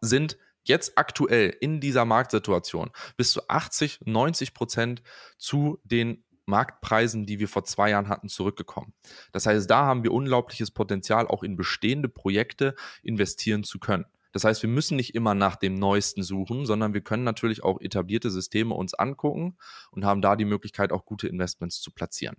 [0.00, 5.02] sind jetzt aktuell in dieser Marktsituation bis zu 80, 90 Prozent
[5.38, 8.92] zu den Marktpreisen, die wir vor zwei Jahren hatten, zurückgekommen.
[9.32, 14.06] Das heißt, da haben wir unglaubliches Potenzial, auch in bestehende Projekte investieren zu können.
[14.32, 17.80] Das heißt, wir müssen nicht immer nach dem Neuesten suchen, sondern wir können natürlich auch
[17.80, 19.56] etablierte Systeme uns angucken
[19.90, 22.36] und haben da die Möglichkeit, auch gute Investments zu platzieren.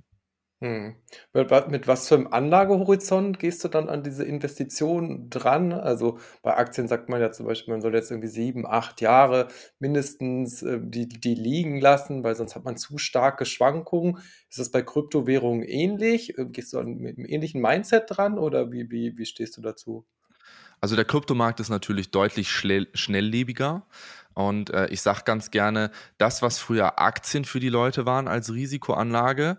[0.61, 0.95] Hm.
[1.33, 5.71] Mit, mit was für einem Anlagehorizont gehst du dann an diese Investition dran?
[5.71, 9.47] Also bei Aktien sagt man ja zum Beispiel, man soll jetzt irgendwie sieben, acht Jahre
[9.79, 14.17] mindestens äh, die, die liegen lassen, weil sonst hat man zu starke Schwankungen.
[14.49, 16.37] Ist das bei Kryptowährungen ähnlich?
[16.37, 19.61] Äh, gehst du dann mit einem ähnlichen Mindset dran oder wie, wie, wie stehst du
[19.61, 20.05] dazu?
[20.81, 23.85] Also der Kryptomarkt ist natürlich deutlich schnelllebiger.
[24.33, 28.53] Und äh, ich sage ganz gerne, das, was früher Aktien für die Leute waren als
[28.53, 29.57] Risikoanlage,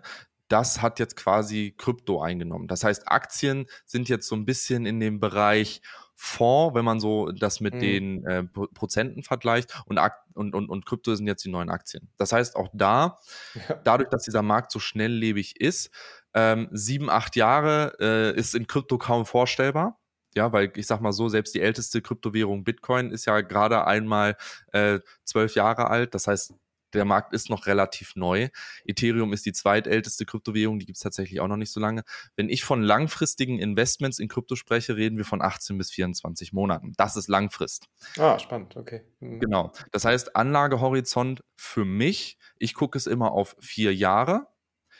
[0.51, 2.67] das hat jetzt quasi Krypto eingenommen.
[2.67, 5.81] Das heißt, Aktien sind jetzt so ein bisschen in dem Bereich
[6.15, 7.79] Fonds, wenn man so das mit mhm.
[7.79, 9.99] den äh, Prozenten vergleicht und,
[10.35, 12.09] und, und, und Krypto sind jetzt die neuen Aktien.
[12.17, 13.17] Das heißt, auch da,
[13.55, 13.75] ja.
[13.83, 15.89] dadurch, dass dieser Markt so schnelllebig ist,
[16.33, 19.97] ähm, sieben, acht Jahre äh, ist in Krypto kaum vorstellbar.
[20.35, 24.37] Ja, weil ich sag mal so, selbst die älteste Kryptowährung Bitcoin ist ja gerade einmal
[24.71, 26.13] äh, zwölf Jahre alt.
[26.13, 26.53] Das heißt,
[26.93, 28.49] der Markt ist noch relativ neu.
[28.85, 32.03] Ethereum ist die zweitälteste Kryptowährung, die gibt es tatsächlich auch noch nicht so lange.
[32.35, 36.93] Wenn ich von langfristigen Investments in Krypto spreche, reden wir von 18 bis 24 Monaten.
[36.97, 37.87] Das ist Langfrist.
[38.17, 39.01] Ah, spannend, okay.
[39.19, 39.39] Mhm.
[39.39, 39.71] Genau.
[39.91, 44.47] Das heißt, Anlagehorizont für mich, ich gucke es immer auf vier Jahre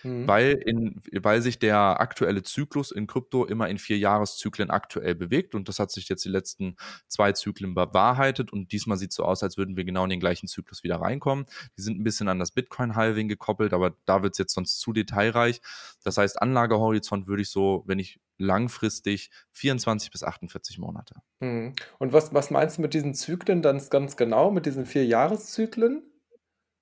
[0.04, 0.28] Mhm.
[0.28, 5.56] Weil, in, weil sich der aktuelle Zyklus in Krypto immer in vier Jahreszyklen aktuell bewegt
[5.56, 6.76] und das hat sich jetzt die letzten
[7.08, 10.20] zwei Zyklen bewahrheitet und diesmal sieht es so aus, als würden wir genau in den
[10.20, 11.46] gleichen Zyklus wieder reinkommen.
[11.78, 14.94] Die sind ein bisschen an das Bitcoin-Halving gekoppelt, aber da wird es jetzt sonst zu
[14.94, 15.62] detailreich.
[16.04, 21.16] Das heißt, Anlagehorizont würde ich so, wenn ich langfristig 24 bis 48 Monate.
[21.40, 21.74] Mhm.
[22.00, 26.11] Und was, was meinst du mit diesen Zyklen dann ganz genau, mit diesen vier Jahreszyklen?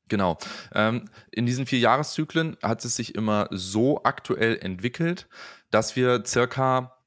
[0.09, 0.37] Genau.
[0.73, 5.29] Ähm, in diesen vier Jahreszyklen hat es sich immer so aktuell entwickelt,
[5.71, 6.99] dass wir circa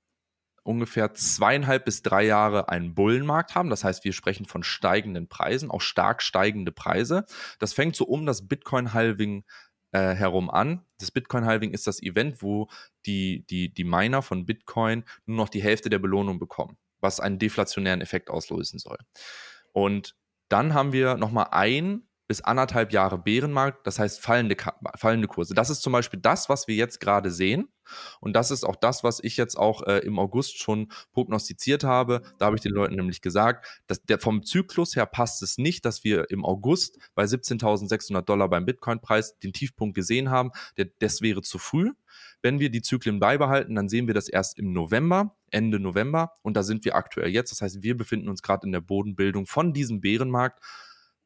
[0.62, 3.68] ungefähr zweieinhalb bis drei Jahre einen Bullenmarkt haben.
[3.68, 7.26] Das heißt, wir sprechen von steigenden Preisen, auch stark steigende Preise.
[7.58, 9.44] Das fängt so um das Bitcoin-Halving
[9.90, 10.84] äh, herum an.
[10.98, 12.68] Das Bitcoin-Halving ist das Event, wo
[13.06, 17.40] die, die, die Miner von Bitcoin nur noch die Hälfte der Belohnung bekommen, was einen
[17.40, 18.98] deflationären Effekt auslösen soll.
[19.72, 20.14] Und
[20.48, 24.56] dann haben wir nochmal ein bis anderthalb Jahre Bärenmarkt, das heißt fallende,
[24.96, 25.54] fallende Kurse.
[25.54, 27.68] Das ist zum Beispiel das, was wir jetzt gerade sehen.
[28.20, 32.22] Und das ist auch das, was ich jetzt auch äh, im August schon prognostiziert habe.
[32.38, 35.84] Da habe ich den Leuten nämlich gesagt, dass der, vom Zyklus her passt es nicht,
[35.84, 40.52] dass wir im August bei 17.600 Dollar beim Bitcoin-Preis den Tiefpunkt gesehen haben.
[40.76, 41.90] Der, das wäre zu früh.
[42.40, 46.32] Wenn wir die Zyklen beibehalten, dann sehen wir das erst im November, Ende November.
[46.42, 47.52] Und da sind wir aktuell jetzt.
[47.52, 50.62] Das heißt, wir befinden uns gerade in der Bodenbildung von diesem Bärenmarkt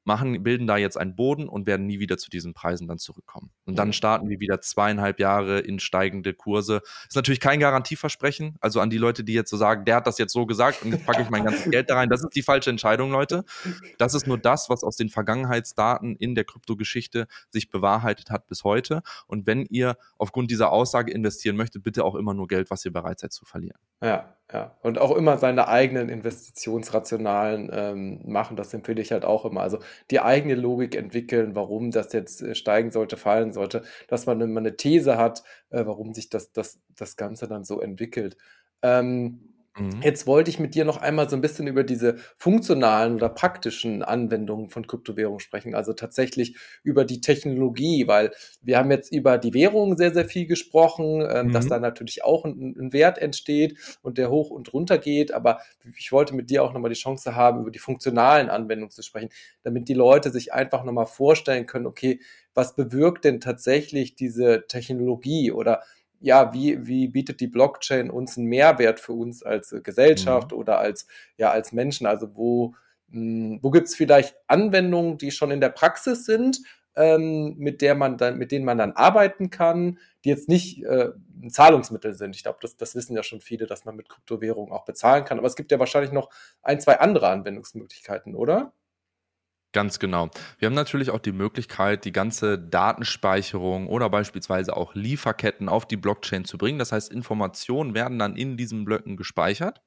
[0.06, 3.50] machen, bilden da jetzt einen Boden und werden nie wieder zu diesen Preisen dann zurückkommen.
[3.64, 6.82] Und dann starten wir wieder zweieinhalb Jahre in steigende Kurse.
[7.08, 8.56] Ist natürlich kein Garantieversprechen.
[8.60, 10.92] Also an die Leute, die jetzt so sagen, der hat das jetzt so gesagt und
[10.92, 12.08] jetzt packe ich mein ganzes Geld da rein.
[12.08, 13.44] Das ist die falsche Entscheidung, Leute.
[13.98, 18.64] Das ist nur das, was aus den Vergangenheitsdaten in der Kryptogeschichte sich bewahrheitet hat bis
[18.64, 19.02] heute.
[19.26, 22.92] Und wenn ihr aufgrund dieser Aussage investieren möchtet, bitte auch immer nur Geld, was ihr
[22.92, 23.78] bereit seid zu verlieren.
[24.02, 24.76] Ja, ja.
[24.82, 29.62] Und auch immer seine eigenen Investitionsrationalen ähm, machen, das empfehle ich halt auch immer.
[29.62, 29.78] Also
[30.10, 34.60] die eigene Logik entwickeln, warum das jetzt äh, steigen sollte, fallen sollte, dass man immer
[34.60, 38.36] eine These hat, äh, warum sich das, das, das Ganze dann so entwickelt.
[38.82, 40.02] Ähm, Mhm.
[40.02, 44.02] Jetzt wollte ich mit dir noch einmal so ein bisschen über diese funktionalen oder praktischen
[44.02, 49.54] Anwendungen von Kryptowährungen sprechen, also tatsächlich über die Technologie, weil wir haben jetzt über die
[49.54, 51.68] Währung sehr, sehr viel gesprochen, ähm, dass Mhm.
[51.68, 55.60] da natürlich auch ein, ein Wert entsteht und der hoch und runter geht, aber
[55.96, 59.30] ich wollte mit dir auch nochmal die Chance haben, über die funktionalen Anwendungen zu sprechen,
[59.62, 62.20] damit die Leute sich einfach nochmal vorstellen können, okay,
[62.54, 65.82] was bewirkt denn tatsächlich diese Technologie oder
[66.20, 70.58] ja, wie, wie bietet die Blockchain uns einen Mehrwert für uns als äh, Gesellschaft Mhm.
[70.58, 71.06] oder als,
[71.36, 72.06] ja, als Menschen?
[72.06, 72.74] Also wo,
[73.08, 76.60] mh, wo gibt es vielleicht Anwendungen, die schon in der Praxis sind,
[76.96, 81.10] ähm, mit der man dann, mit denen man dann arbeiten kann, die jetzt nicht äh,
[81.42, 82.34] ein Zahlungsmittel sind.
[82.34, 85.38] Ich glaube, das, das wissen ja schon viele, dass man mit Kryptowährungen auch bezahlen kann.
[85.38, 86.30] Aber es gibt ja wahrscheinlich noch
[86.62, 88.72] ein, zwei andere Anwendungsmöglichkeiten, oder?
[89.76, 90.30] Ganz genau.
[90.58, 95.98] Wir haben natürlich auch die Möglichkeit, die ganze Datenspeicherung oder beispielsweise auch Lieferketten auf die
[95.98, 96.78] Blockchain zu bringen.
[96.78, 99.82] Das heißt, Informationen werden dann in diesen Blöcken gespeichert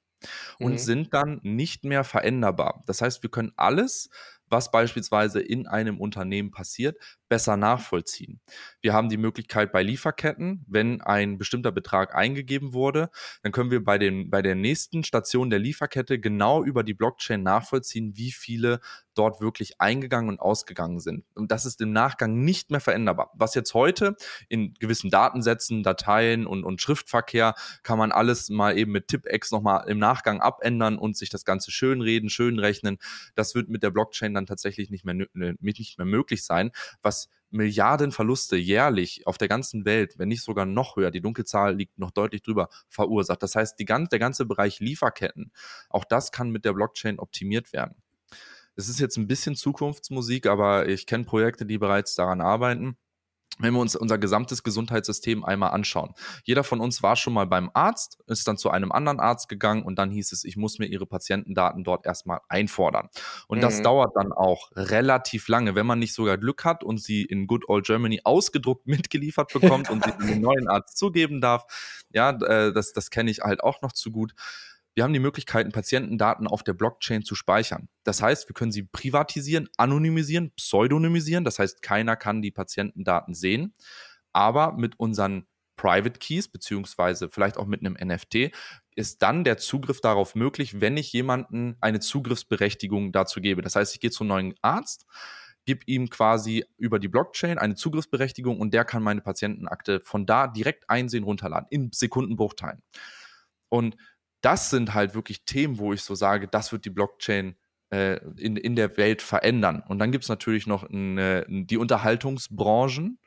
[0.60, 0.80] und Mhm.
[0.80, 2.84] sind dann nicht mehr veränderbar.
[2.88, 4.10] Das heißt, wir können alles,
[4.48, 6.98] was beispielsweise in einem Unternehmen passiert,
[7.30, 8.42] besser nachvollziehen.
[8.82, 13.10] Wir haben die Möglichkeit bei Lieferketten, wenn ein bestimmter Betrag eingegeben wurde,
[13.44, 17.44] dann können wir bei, den, bei der nächsten Station der Lieferkette genau über die Blockchain
[17.44, 18.80] nachvollziehen, wie viele
[19.20, 21.26] dort wirklich eingegangen und ausgegangen sind.
[21.36, 23.32] Und das ist im Nachgang nicht mehr veränderbar.
[23.36, 24.16] Was jetzt heute
[24.48, 27.54] in gewissen Datensätzen, Dateien und, und Schriftverkehr
[27.84, 31.70] kann man alles mal eben mit Tipex nochmal im Nachgang abändern und sich das Ganze
[31.72, 32.98] schönreden, schönrechnen.
[33.36, 36.72] Das wird mit der Blockchain dann tatsächlich nicht mehr, nicht mehr möglich sein,
[37.02, 37.19] was
[37.52, 41.98] Milliarden Verluste jährlich auf der ganzen Welt, wenn nicht sogar noch höher, die Dunkelzahl liegt
[42.00, 43.42] noch deutlich drüber, verursacht.
[43.44, 45.52] Das heißt, die, gan- der ganze Bereich Lieferketten,
[45.90, 47.96] auch das kann mit der Blockchain optimiert werden.
[48.76, 52.98] Es ist jetzt ein bisschen Zukunftsmusik, aber ich kenne Projekte, die bereits daran arbeiten.
[53.60, 56.14] Wenn wir uns unser gesamtes Gesundheitssystem einmal anschauen.
[56.44, 59.84] Jeder von uns war schon mal beim Arzt, ist dann zu einem anderen Arzt gegangen
[59.84, 63.10] und dann hieß es, ich muss mir ihre Patientendaten dort erstmal einfordern.
[63.48, 63.84] Und das Mhm.
[63.84, 67.68] dauert dann auch relativ lange, wenn man nicht sogar Glück hat und sie in Good
[67.70, 71.66] Old Germany ausgedruckt mitgeliefert bekommt und sie dem neuen Arzt zugeben darf.
[72.14, 74.34] Ja, äh, das, das kenne ich halt auch noch zu gut.
[74.96, 77.90] Wir haben die Möglichkeiten, Patientendaten auf der Blockchain zu speichern.
[78.04, 81.44] Das heißt, wir können sie privatisieren, anonymisieren, pseudonymisieren.
[81.46, 83.76] Das heißt, keiner kann die Patientendaten sehen.
[84.34, 85.48] Aber mit unseren
[85.80, 88.52] Private Keys, beziehungsweise vielleicht auch mit einem NFT,
[88.96, 93.62] ist dann der Zugriff darauf möglich, wenn ich jemanden eine Zugriffsberechtigung dazu gebe.
[93.62, 95.06] Das heißt, ich gehe zum neuen Arzt,
[95.66, 100.48] gebe ihm quasi über die Blockchain eine Zugriffsberechtigung und der kann meine Patientenakte von da
[100.48, 102.82] direkt einsehen, runterladen, in Sekundenbruchteilen.
[103.70, 103.96] Und
[104.42, 107.56] das sind halt wirklich Themen, wo ich so sage, das wird die Blockchain
[107.92, 109.84] äh, in, in der Welt verändern.
[109.88, 113.20] Und dann gibt es natürlich noch eine, die Unterhaltungsbranchen,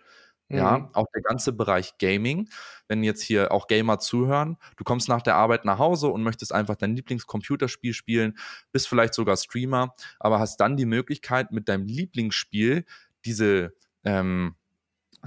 [0.48, 0.88] ja, Mhm.
[0.92, 2.48] auch der ganze Bereich Gaming.
[2.88, 6.52] Wenn jetzt hier auch Gamer zuhören, du kommst nach der Arbeit nach Hause und möchtest
[6.52, 8.36] einfach dein Lieblingscomputerspiel spielen,
[8.70, 12.84] bist vielleicht sogar Streamer, aber hast dann die Möglichkeit, mit deinem Lieblingsspiel
[13.24, 14.56] diese, ähm,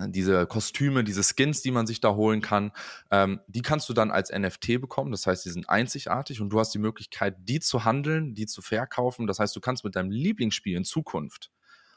[0.07, 2.71] diese Kostüme, diese Skins, die man sich da holen kann,
[3.11, 5.11] ähm, die kannst du dann als NFT bekommen.
[5.11, 8.61] Das heißt, die sind einzigartig und du hast die Möglichkeit, die zu handeln, die zu
[8.61, 9.27] verkaufen.
[9.27, 11.51] Das heißt, du kannst mit deinem Lieblingsspiel in Zukunft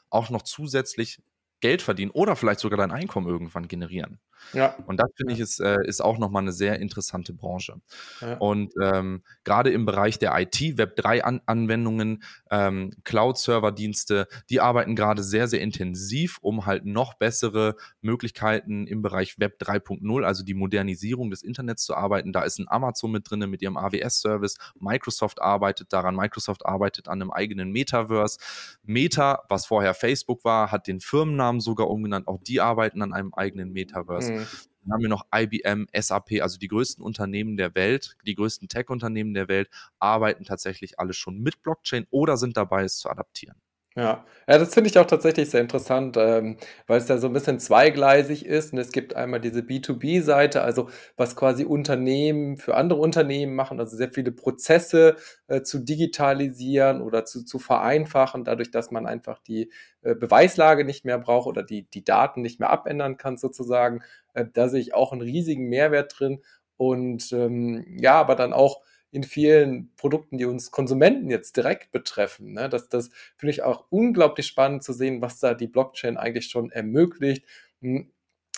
[0.09, 1.21] auch noch zusätzlich
[1.59, 4.19] Geld verdienen oder vielleicht sogar dein Einkommen irgendwann generieren.
[4.53, 4.75] Ja.
[4.85, 7.75] Und das finde ich ist, äh, ist auch nochmal eine sehr interessante Branche.
[8.21, 8.37] Ja.
[8.37, 15.61] Und ähm, gerade im Bereich der IT, Web3-Anwendungen, ähm, Cloud-Server-Dienste, die arbeiten gerade sehr, sehr
[15.61, 21.83] intensiv, um halt noch bessere Möglichkeiten im Bereich Web 3.0, also die Modernisierung des Internets
[21.83, 22.33] zu arbeiten.
[22.33, 24.57] Da ist ein Amazon mit drin mit ihrem AWS-Service.
[24.79, 26.15] Microsoft arbeitet daran.
[26.15, 28.39] Microsoft arbeitet an einem eigenen Metaverse.
[28.83, 32.27] Meta, was vorher Facebook war, hat den Firmennamen sogar umgenannt.
[32.27, 34.28] Auch die arbeiten an einem eigenen Metaverse.
[34.28, 34.28] Mhm.
[34.37, 39.33] Dann haben wir noch IBM, SAP, also die größten Unternehmen der Welt, die größten Tech-Unternehmen
[39.33, 39.69] der Welt,
[39.99, 43.61] arbeiten tatsächlich alle schon mit Blockchain oder sind dabei, es zu adaptieren.
[43.99, 47.33] Ja, ja, das finde ich auch tatsächlich sehr interessant, ähm, weil es ja so ein
[47.33, 52.99] bisschen zweigleisig ist und es gibt einmal diese B2B-Seite, also was quasi Unternehmen für andere
[53.01, 55.15] Unternehmen machen, also sehr viele Prozesse
[55.47, 59.71] äh, zu digitalisieren oder zu, zu vereinfachen, dadurch, dass man einfach die
[60.03, 64.01] äh, Beweislage nicht mehr braucht oder die, die Daten nicht mehr abändern kann sozusagen.
[64.33, 66.41] Äh, da sehe ich auch einen riesigen Mehrwert drin.
[66.77, 68.81] Und ähm, ja, aber dann auch
[69.11, 72.53] in vielen Produkten, die uns Konsumenten jetzt direkt betreffen.
[72.53, 72.69] Ne?
[72.69, 76.71] Das, das finde ich auch unglaublich spannend zu sehen, was da die Blockchain eigentlich schon
[76.71, 77.43] ermöglicht.
[77.81, 78.11] Hm,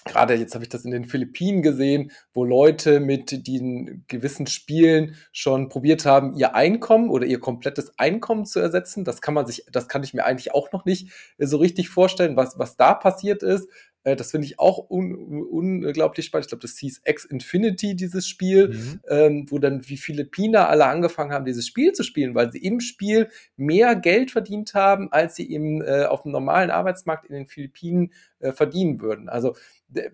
[0.05, 5.15] gerade jetzt habe ich das in den Philippinen gesehen, wo Leute mit den gewissen Spielen
[5.31, 9.05] schon probiert haben, ihr Einkommen oder ihr komplettes Einkommen zu ersetzen.
[9.05, 12.35] Das kann man sich, das kann ich mir eigentlich auch noch nicht so richtig vorstellen,
[12.35, 13.69] was, was da passiert ist.
[14.03, 16.45] Äh, das finde ich auch un unglaublich spannend.
[16.45, 18.99] Ich glaube, das hieß X Infinity, dieses Spiel, mhm.
[19.09, 22.79] ähm, wo dann wie Philippiner alle angefangen haben, dieses Spiel zu spielen, weil sie im
[22.79, 27.47] Spiel mehr Geld verdient haben, als sie im, äh, auf dem normalen Arbeitsmarkt in den
[27.47, 29.29] Philippinen äh, verdienen würden.
[29.29, 29.55] Also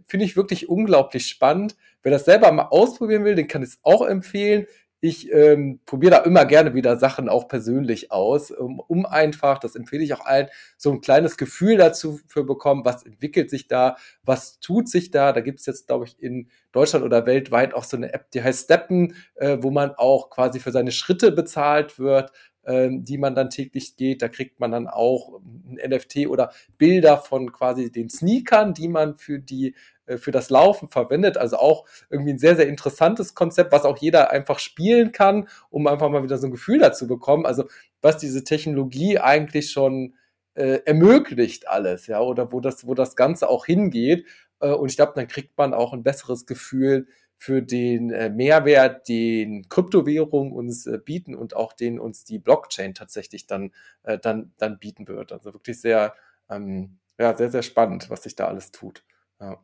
[0.06, 1.76] finde ich wirklich unglaublich spannend.
[2.02, 4.66] Wer das selber mal ausprobieren will, den kann ich es auch empfehlen
[5.00, 9.76] ich ähm, probiere da immer gerne wieder Sachen auch persönlich aus, um, um, einfach, das
[9.76, 13.98] empfehle ich auch allen, so ein kleines Gefühl dazu für bekommen, was entwickelt sich da,
[14.24, 15.34] was tut sich da.
[15.34, 18.42] Da gibt es jetzt, glaube ich, in Deutschland oder weltweit auch so eine App, die
[18.42, 22.32] heißt Steppen, äh, wo man auch quasi für seine Schritte bezahlt wird
[22.64, 24.22] äh, die man dann täglich geht.
[24.22, 29.18] Da kriegt man dann auch ein NFT oder Bilder von quasi den Sneakern, die man
[29.18, 29.74] für die
[30.16, 31.38] für das Laufen verwendet.
[31.38, 35.88] Also auch irgendwie ein sehr, sehr interessantes Konzept, was auch jeder einfach spielen kann, um
[35.88, 37.46] einfach mal wieder so ein Gefühl dazu bekommen.
[37.46, 37.66] Also
[38.02, 40.14] was diese Technologie eigentlich schon
[40.56, 44.26] äh, ermöglicht alles, ja, oder wo das, wo das Ganze auch hingeht.
[44.60, 49.08] Äh, und ich glaube, dann kriegt man auch ein besseres Gefühl für den äh, Mehrwert,
[49.08, 53.72] den Kryptowährungen uns äh, bieten und auch den uns die Blockchain tatsächlich dann,
[54.04, 55.32] äh, dann, dann bieten wird.
[55.32, 56.16] Also wirklich sehr,
[56.50, 59.04] ähm, ja, sehr, sehr spannend, was sich da alles tut.
[59.40, 59.62] Ja.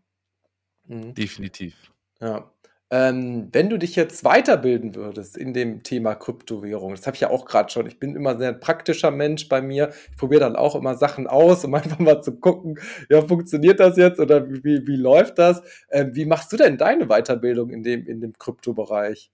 [0.87, 1.13] Mhm.
[1.13, 1.91] Definitiv.
[2.21, 2.49] Ja.
[2.91, 7.31] Ähm, wenn du dich jetzt weiterbilden würdest in dem Thema Kryptowährung, das habe ich ja
[7.31, 9.91] auch gerade schon, ich bin immer sehr ein praktischer Mensch bei mir.
[10.11, 12.79] Ich probiere dann auch immer Sachen aus, um einfach mal zu gucken,
[13.09, 15.63] ja, funktioniert das jetzt oder wie, wie läuft das?
[15.89, 19.31] Ähm, wie machst du denn deine Weiterbildung in dem, in dem Kryptobereich?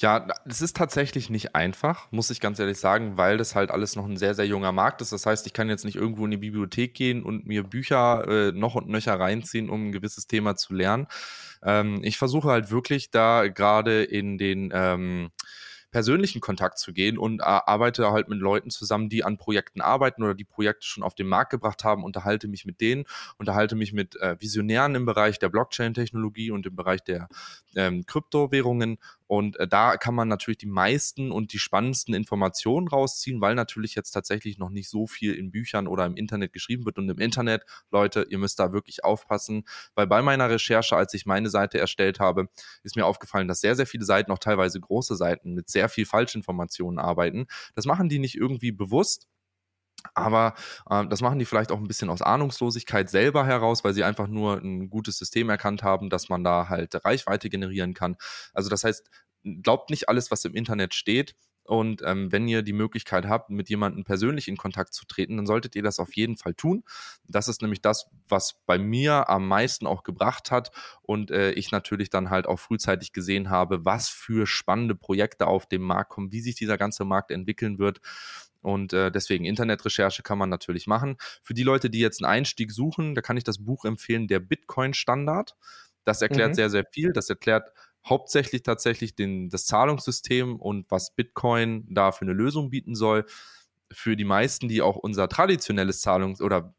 [0.00, 3.96] Ja, es ist tatsächlich nicht einfach, muss ich ganz ehrlich sagen, weil das halt alles
[3.96, 5.12] noch ein sehr, sehr junger Markt ist.
[5.12, 8.52] Das heißt, ich kann jetzt nicht irgendwo in die Bibliothek gehen und mir Bücher äh,
[8.52, 11.06] noch und nöcher reinziehen, um ein gewisses Thema zu lernen.
[11.62, 15.30] Ähm, ich versuche halt wirklich da gerade in den ähm,
[15.90, 20.22] persönlichen Kontakt zu gehen und äh, arbeite halt mit Leuten zusammen, die an Projekten arbeiten
[20.22, 23.04] oder die Projekte schon auf den Markt gebracht haben, unterhalte mich mit denen,
[23.38, 27.28] unterhalte mich mit äh, Visionären im Bereich der Blockchain-Technologie und im Bereich der
[27.76, 28.98] ähm, Kryptowährungen
[29.30, 33.94] und äh, da kann man natürlich die meisten und die spannendsten Informationen rausziehen, weil natürlich
[33.94, 36.98] jetzt tatsächlich noch nicht so viel in Büchern oder im Internet geschrieben wird.
[36.98, 37.62] Und im Internet,
[37.92, 39.62] Leute, ihr müsst da wirklich aufpassen,
[39.94, 42.48] weil bei meiner Recherche, als ich meine Seite erstellt habe,
[42.82, 46.06] ist mir aufgefallen, dass sehr, sehr viele Seiten, auch teilweise große Seiten, mit sehr viel
[46.06, 47.46] Falschinformationen arbeiten.
[47.76, 49.28] Das machen die nicht irgendwie bewusst,
[50.14, 50.54] aber
[50.88, 54.28] äh, das machen die vielleicht auch ein bisschen aus Ahnungslosigkeit selber heraus, weil sie einfach
[54.28, 58.16] nur ein gutes System erkannt haben, dass man da halt Reichweite generieren kann.
[58.52, 59.08] Also das heißt,
[59.62, 61.34] glaubt nicht alles, was im Internet steht.
[61.64, 65.46] Und ähm, wenn ihr die Möglichkeit habt, mit jemandem persönlich in Kontakt zu treten, dann
[65.46, 66.82] solltet ihr das auf jeden Fall tun.
[67.28, 70.72] Das ist nämlich das, was bei mir am meisten auch gebracht hat
[71.02, 75.66] und äh, ich natürlich dann halt auch frühzeitig gesehen habe, was für spannende Projekte auf
[75.66, 78.00] dem Markt kommen, wie sich dieser ganze Markt entwickeln wird.
[78.62, 81.16] Und äh, deswegen Internetrecherche kann man natürlich machen.
[81.42, 84.40] Für die Leute, die jetzt einen Einstieg suchen, da kann ich das Buch empfehlen, der
[84.40, 85.56] Bitcoin-Standard.
[86.04, 86.54] Das erklärt mhm.
[86.54, 87.12] sehr, sehr viel.
[87.12, 87.72] Das erklärt
[88.04, 93.26] hauptsächlich tatsächlich den, das Zahlungssystem und was Bitcoin da für eine Lösung bieten soll.
[93.92, 96.74] Für die meisten, die auch unser traditionelles Zahlungs- oder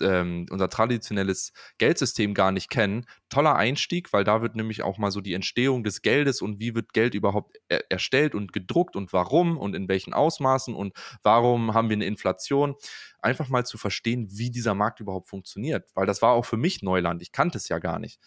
[0.00, 3.06] ähm, unser traditionelles Geldsystem gar nicht kennen.
[3.28, 6.74] Toller Einstieg, weil da wird nämlich auch mal so die Entstehung des Geldes und wie
[6.74, 11.74] wird Geld überhaupt er erstellt und gedruckt und warum und in welchen Ausmaßen und warum
[11.74, 12.74] haben wir eine Inflation.
[13.20, 16.82] Einfach mal zu verstehen, wie dieser Markt überhaupt funktioniert, weil das war auch für mich
[16.82, 17.22] Neuland.
[17.22, 18.20] Ich kannte es ja gar nicht.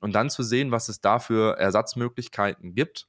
[0.00, 3.08] Und dann zu sehen, was es da für Ersatzmöglichkeiten gibt,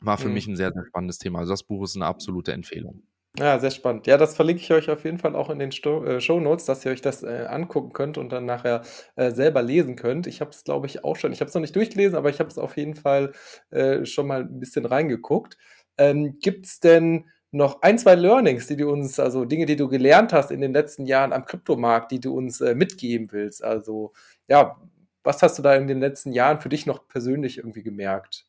[0.00, 0.34] war für mhm.
[0.34, 1.40] mich ein sehr, sehr spannendes Thema.
[1.40, 3.02] Also das Buch ist eine absolute Empfehlung.
[3.38, 4.06] Ja, sehr spannend.
[4.06, 6.66] Ja, das verlinke ich euch auf jeden Fall auch in den Sto äh, Show Notes,
[6.66, 8.82] dass ihr euch das äh, angucken könnt und dann nachher
[9.16, 10.26] äh, selber lesen könnt.
[10.26, 11.32] Ich habe es, glaube ich, auch schon.
[11.32, 13.32] Ich habe es noch nicht durchgelesen, aber ich habe es auf jeden Fall
[13.70, 15.56] äh, schon mal ein bisschen reingeguckt.
[15.96, 19.88] Ähm, Gibt es denn noch ein, zwei Learnings, die du uns, also Dinge, die du
[19.88, 23.64] gelernt hast in den letzten Jahren am Kryptomarkt, die du uns äh, mitgeben willst?
[23.64, 24.12] Also,
[24.46, 24.76] ja,
[25.22, 28.44] was hast du da in den letzten Jahren für dich noch persönlich irgendwie gemerkt?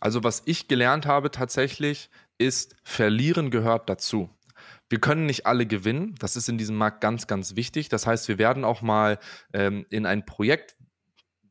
[0.00, 4.30] Also, was ich gelernt habe tatsächlich, ist, verlieren gehört dazu.
[4.90, 6.14] wir können nicht alle gewinnen.
[6.18, 7.88] Das ist in diesem Markt ganz, ganz wichtig.
[7.88, 9.18] Das heißt, wir werden auch mal
[9.52, 10.76] ähm, in ein Projekt,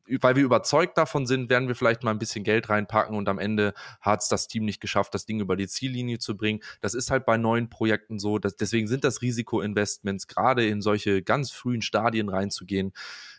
[0.06, 3.38] weil wir überzeugt davon sind, werden wir vielleicht mal ein bisschen Geld reinpacken und am
[3.38, 6.60] Ende hat es das Team nicht geschafft, das Ding über die Ziellinie zu bringen.
[6.80, 8.38] Das ist halt bei neuen Projekten so.
[8.38, 12.92] Dass, deswegen sind das Risikoinvestments, gerade in solche ganz frühen Stadien reinzugehen.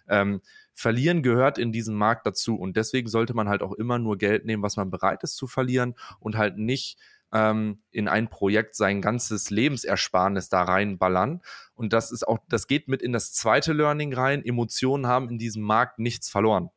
[0.07, 0.41] Ähm,
[0.73, 4.45] verlieren gehört in diesem Markt dazu und deswegen sollte man halt auch immer nur Geld
[4.45, 6.97] nehmen, was man bereit ist zu verlieren und halt nicht
[7.35, 11.41] ähm, in ein Projekt sein ganzes Lebensersparnis da reinballern.
[11.73, 14.43] Und das ist auch, das geht mit in das zweite Learning rein.
[14.43, 16.69] Emotionen haben in diesem Markt nichts verloren.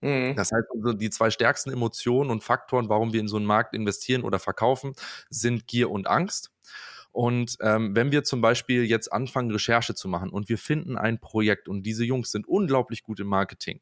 [0.00, 0.34] Mhm.
[0.34, 3.74] Das heißt, also die zwei stärksten Emotionen und Faktoren, warum wir in so einen Markt
[3.74, 4.94] investieren oder verkaufen,
[5.28, 6.52] sind Gier und Angst.
[7.12, 11.18] Und ähm, wenn wir zum Beispiel jetzt anfangen, Recherche zu machen und wir finden ein
[11.18, 13.80] Projekt und diese Jungs sind unglaublich gut im Marketing,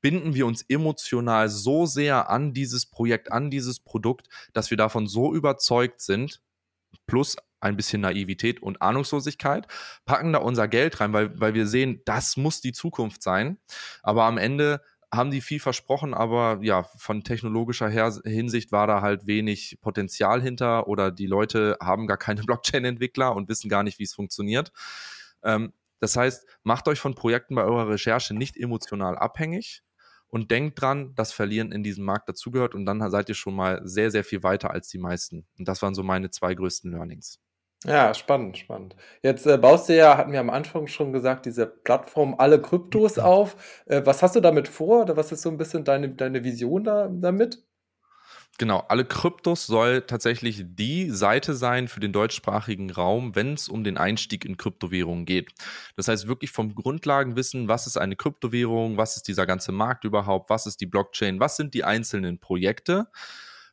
[0.00, 5.06] binden wir uns emotional so sehr an dieses Projekt, an dieses Produkt, dass wir davon
[5.06, 6.42] so überzeugt sind,
[7.06, 9.66] plus ein bisschen Naivität und Ahnungslosigkeit,
[10.04, 13.58] packen da unser Geld rein, weil, weil wir sehen, das muss die Zukunft sein.
[14.02, 19.02] Aber am Ende haben die viel versprochen, aber ja, von technologischer Her Hinsicht war da
[19.02, 23.98] halt wenig Potenzial hinter oder die Leute haben gar keine Blockchain-Entwickler und wissen gar nicht,
[23.98, 24.72] wie es funktioniert.
[25.42, 29.82] Ähm, das heißt, macht euch von Projekten bei eurer Recherche nicht emotional abhängig
[30.28, 33.80] und denkt dran, dass Verlieren in diesem Markt dazugehört und dann seid ihr schon mal
[33.84, 35.46] sehr, sehr viel weiter als die meisten.
[35.58, 37.40] Und das waren so meine zwei größten Learnings.
[37.86, 38.96] Ja, spannend, spannend.
[39.22, 43.18] Jetzt äh, baust du ja, hatten wir am Anfang schon gesagt, diese Plattform alle Kryptos
[43.18, 43.56] auf.
[43.86, 46.82] Äh, was hast du damit vor oder was ist so ein bisschen deine, deine Vision
[46.82, 47.62] da, damit?
[48.58, 53.84] Genau, alle Kryptos soll tatsächlich die Seite sein für den deutschsprachigen Raum, wenn es um
[53.84, 55.52] den Einstieg in Kryptowährungen geht.
[55.94, 60.48] Das heißt wirklich vom Grundlagenwissen, was ist eine Kryptowährung, was ist dieser ganze Markt überhaupt,
[60.48, 63.08] was ist die Blockchain, was sind die einzelnen Projekte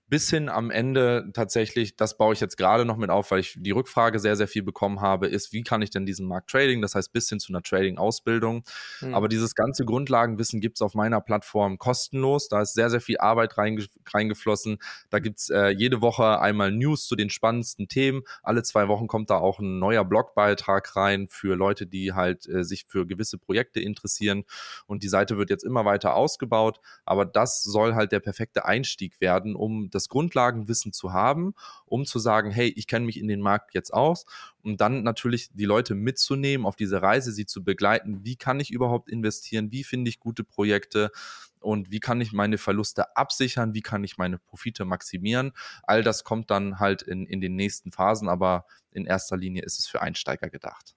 [0.07, 3.57] bis hin am Ende tatsächlich, das baue ich jetzt gerade noch mit auf, weil ich
[3.57, 6.81] die Rückfrage sehr, sehr viel bekommen habe, ist, wie kann ich denn diesen Markt trading?
[6.81, 8.63] Das heißt, bis hin zu einer Trading-Ausbildung.
[9.01, 9.13] Mhm.
[9.15, 12.47] Aber dieses ganze Grundlagenwissen gibt es auf meiner Plattform kostenlos.
[12.47, 14.77] Da ist sehr, sehr viel Arbeit reinge reingeflossen.
[15.09, 18.23] Da gibt es äh, jede Woche einmal News zu den spannendsten Themen.
[18.43, 22.63] Alle zwei Wochen kommt da auch ein neuer Blogbeitrag rein für Leute, die halt äh,
[22.63, 24.43] sich für gewisse Projekte interessieren.
[24.85, 26.79] Und die Seite wird jetzt immer weiter ausgebaut.
[27.05, 31.53] Aber das soll halt der perfekte Einstieg werden, um das Grundlagenwissen zu haben,
[31.85, 34.25] um zu sagen, hey, ich kenne mich in den Markt jetzt aus
[34.61, 38.23] und dann natürlich die Leute mitzunehmen auf diese Reise, sie zu begleiten.
[38.23, 39.71] Wie kann ich überhaupt investieren?
[39.71, 41.11] Wie finde ich gute Projekte?
[41.59, 43.73] Und wie kann ich meine Verluste absichern?
[43.73, 45.53] Wie kann ich meine Profite maximieren?
[45.83, 49.79] All das kommt dann halt in, in den nächsten Phasen, aber in erster Linie ist
[49.79, 50.95] es für Einsteiger gedacht.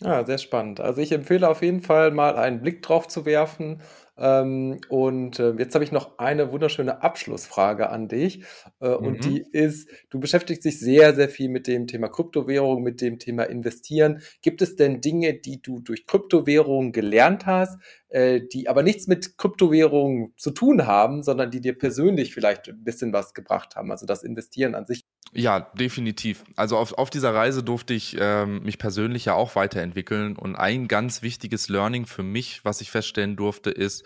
[0.00, 0.78] Ja, sehr spannend.
[0.78, 3.82] Also ich empfehle auf jeden Fall mal einen Blick drauf zu werfen.
[4.16, 8.44] Ähm, und äh, jetzt habe ich noch eine wunderschöne Abschlussfrage an dich.
[8.80, 8.94] Äh, mhm.
[8.94, 13.18] Und die ist, du beschäftigst dich sehr, sehr viel mit dem Thema Kryptowährung, mit dem
[13.18, 14.22] Thema Investieren.
[14.40, 19.36] Gibt es denn Dinge, die du durch Kryptowährungen gelernt hast, äh, die aber nichts mit
[19.36, 23.90] Kryptowährungen zu tun haben, sondern die dir persönlich vielleicht ein bisschen was gebracht haben?
[23.90, 25.07] Also das Investieren an sich.
[25.34, 26.44] Ja, definitiv.
[26.56, 30.36] Also auf, auf dieser Reise durfte ich ähm, mich persönlich ja auch weiterentwickeln.
[30.36, 34.04] Und ein ganz wichtiges Learning für mich, was ich feststellen durfte, ist,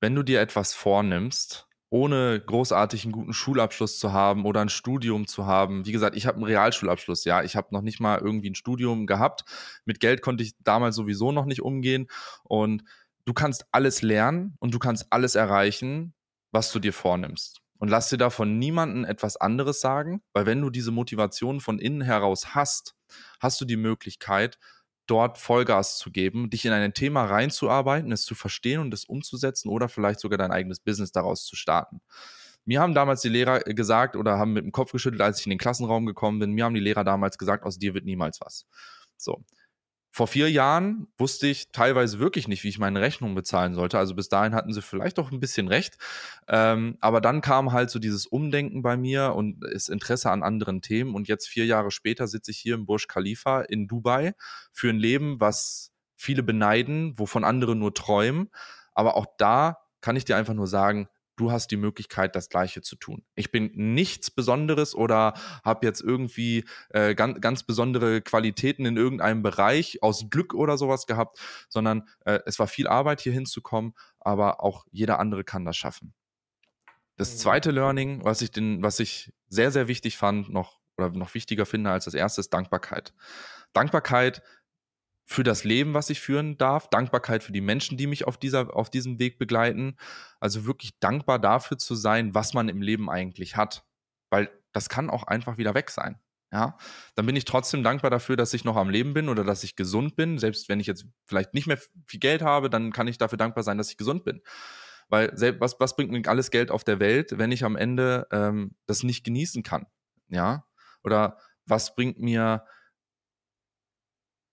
[0.00, 5.26] wenn du dir etwas vornimmst, ohne großartig einen guten Schulabschluss zu haben oder ein Studium
[5.26, 5.86] zu haben.
[5.86, 7.42] Wie gesagt, ich habe einen Realschulabschluss, ja.
[7.42, 9.44] Ich habe noch nicht mal irgendwie ein Studium gehabt.
[9.86, 12.08] Mit Geld konnte ich damals sowieso noch nicht umgehen.
[12.44, 12.82] Und
[13.24, 16.14] du kannst alles lernen und du kannst alles erreichen,
[16.50, 20.70] was du dir vornimmst und lass dir davon niemanden etwas anderes sagen, weil wenn du
[20.70, 22.94] diese Motivation von innen heraus hast,
[23.40, 24.60] hast du die Möglichkeit,
[25.08, 29.68] dort Vollgas zu geben, dich in ein Thema reinzuarbeiten, es zu verstehen und es umzusetzen
[29.68, 32.00] oder vielleicht sogar dein eigenes Business daraus zu starten.
[32.64, 35.50] Mir haben damals die Lehrer gesagt oder haben mit dem Kopf geschüttelt, als ich in
[35.50, 38.64] den Klassenraum gekommen bin, mir haben die Lehrer damals gesagt, aus dir wird niemals was.
[39.16, 39.42] So.
[40.14, 43.96] Vor vier Jahren wusste ich teilweise wirklich nicht, wie ich meine Rechnung bezahlen sollte.
[43.96, 45.96] Also bis dahin hatten sie vielleicht auch ein bisschen recht.
[46.48, 50.82] Ähm, aber dann kam halt so dieses Umdenken bei mir und das Interesse an anderen
[50.82, 51.14] Themen.
[51.14, 54.34] Und jetzt vier Jahre später sitze ich hier im Burj Khalifa in Dubai
[54.70, 58.50] für ein Leben, was viele beneiden, wovon andere nur träumen.
[58.92, 62.82] Aber auch da kann ich dir einfach nur sagen, du hast die Möglichkeit, das Gleiche
[62.82, 63.24] zu tun.
[63.34, 69.42] Ich bin nichts Besonderes oder habe jetzt irgendwie äh, ganz, ganz besondere Qualitäten in irgendeinem
[69.42, 74.62] Bereich aus Glück oder sowas gehabt, sondern äh, es war viel Arbeit, hier hinzukommen, aber
[74.62, 76.14] auch jeder andere kann das schaffen.
[77.16, 77.38] Das mhm.
[77.38, 81.66] zweite Learning, was ich, den, was ich sehr, sehr wichtig fand, noch oder noch wichtiger
[81.66, 83.14] finde als das erste, ist Dankbarkeit.
[83.72, 84.42] Dankbarkeit
[85.24, 88.74] für das Leben, was ich führen darf, Dankbarkeit für die Menschen, die mich auf, dieser,
[88.76, 89.96] auf diesem Weg begleiten.
[90.40, 93.84] Also wirklich dankbar dafür zu sein, was man im Leben eigentlich hat.
[94.30, 96.18] Weil das kann auch einfach wieder weg sein.
[96.52, 96.76] ja,
[97.14, 99.76] dann bin ich trotzdem dankbar dafür, dass ich noch am Leben bin oder dass ich
[99.76, 100.38] gesund bin.
[100.38, 103.64] Selbst wenn ich jetzt vielleicht nicht mehr viel Geld habe, dann kann ich dafür dankbar
[103.64, 104.42] sein, dass ich gesund bin.
[105.08, 108.74] Weil was, was bringt mir alles Geld auf der Welt, wenn ich am Ende ähm,
[108.86, 109.86] das nicht genießen kann?
[110.28, 110.66] Ja?
[111.04, 112.64] Oder was bringt mir,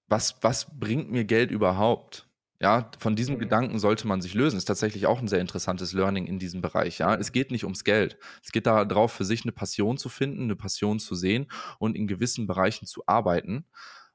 [0.09, 2.27] was, was bringt mir Geld überhaupt?
[2.61, 3.39] Ja, von diesem mhm.
[3.39, 4.57] Gedanken sollte man sich lösen.
[4.57, 6.97] Ist tatsächlich auch ein sehr interessantes Learning in diesem Bereich.
[6.97, 8.17] Ja, es geht nicht ums Geld.
[8.43, 11.47] Es geht darauf, für sich eine Passion zu finden, eine Passion zu sehen
[11.77, 13.65] und in gewissen Bereichen zu arbeiten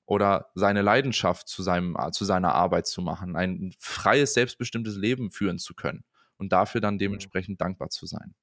[0.04, 5.58] oder seine Leidenschaft zu seinem, zu seiner Arbeit zu machen, ein freies, selbstbestimmtes Leben führen
[5.58, 6.04] zu können
[6.36, 6.98] und dafür dann mhm.
[6.98, 8.34] dementsprechend dankbar zu sein.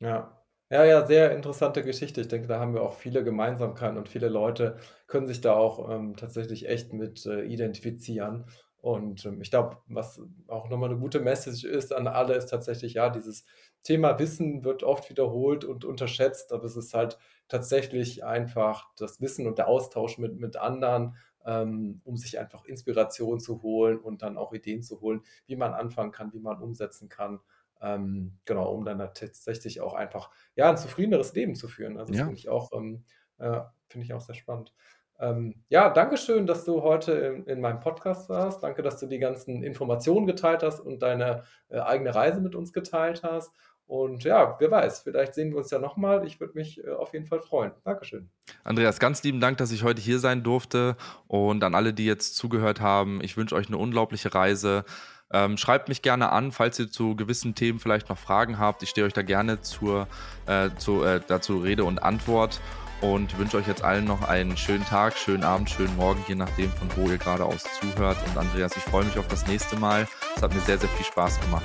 [0.00, 0.41] Ja,
[0.72, 2.20] ja, ja, sehr interessante Geschichte.
[2.22, 5.90] Ich denke, da haben wir auch viele Gemeinsamkeiten und viele Leute können sich da auch
[5.90, 8.46] ähm, tatsächlich echt mit äh, identifizieren.
[8.78, 12.94] Und ähm, ich glaube, was auch nochmal eine gute Message ist an alle, ist tatsächlich,
[12.94, 13.44] ja, dieses
[13.84, 17.18] Thema Wissen wird oft wiederholt und unterschätzt, aber es ist halt
[17.48, 23.40] tatsächlich einfach das Wissen und der Austausch mit, mit anderen, ähm, um sich einfach Inspiration
[23.40, 27.08] zu holen und dann auch Ideen zu holen, wie man anfangen kann, wie man umsetzen
[27.10, 27.40] kann.
[27.82, 31.98] Ähm, genau, um dann tatsächlich auch einfach ja, ein zufriedeneres Leben zu führen.
[31.98, 32.24] Also das ja.
[32.24, 33.04] finde ich auch, ähm,
[33.38, 34.72] äh, finde ich auch sehr spannend.
[35.18, 38.62] Ähm, ja, danke schön, dass du heute in, in, meinem Podcast warst.
[38.62, 42.72] Danke, dass du die ganzen Informationen geteilt hast und deine äh, eigene Reise mit uns
[42.72, 43.52] geteilt hast.
[43.86, 46.26] Und ja, wer weiß, vielleicht sehen wir uns ja nochmal.
[46.26, 47.72] Ich würde mich äh, auf jeden Fall freuen.
[47.84, 48.30] Dankeschön.
[48.64, 50.96] Andreas, ganz lieben Dank, dass ich heute hier sein durfte.
[51.26, 54.84] Und an alle, die jetzt zugehört haben, ich wünsche euch eine unglaubliche Reise.
[55.32, 58.82] Ähm, schreibt mich gerne an, falls ihr zu gewissen Themen vielleicht noch Fragen habt.
[58.82, 60.06] Ich stehe euch da gerne zur,
[60.46, 62.60] äh, zu, äh, dazu Rede und Antwort
[63.00, 66.70] und wünsche euch jetzt allen noch einen schönen Tag, schönen Abend, schönen Morgen, je nachdem,
[66.70, 68.16] von wo ihr gerade aus zuhört.
[68.28, 70.06] Und Andreas, ich freue mich auf das nächste Mal.
[70.36, 71.64] Es hat mir sehr, sehr viel Spaß gemacht.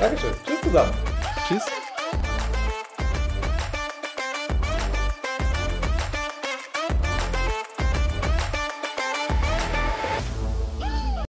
[0.00, 0.32] Dankeschön.
[0.46, 0.92] Tschüss zusammen.
[1.48, 1.87] Tschüss.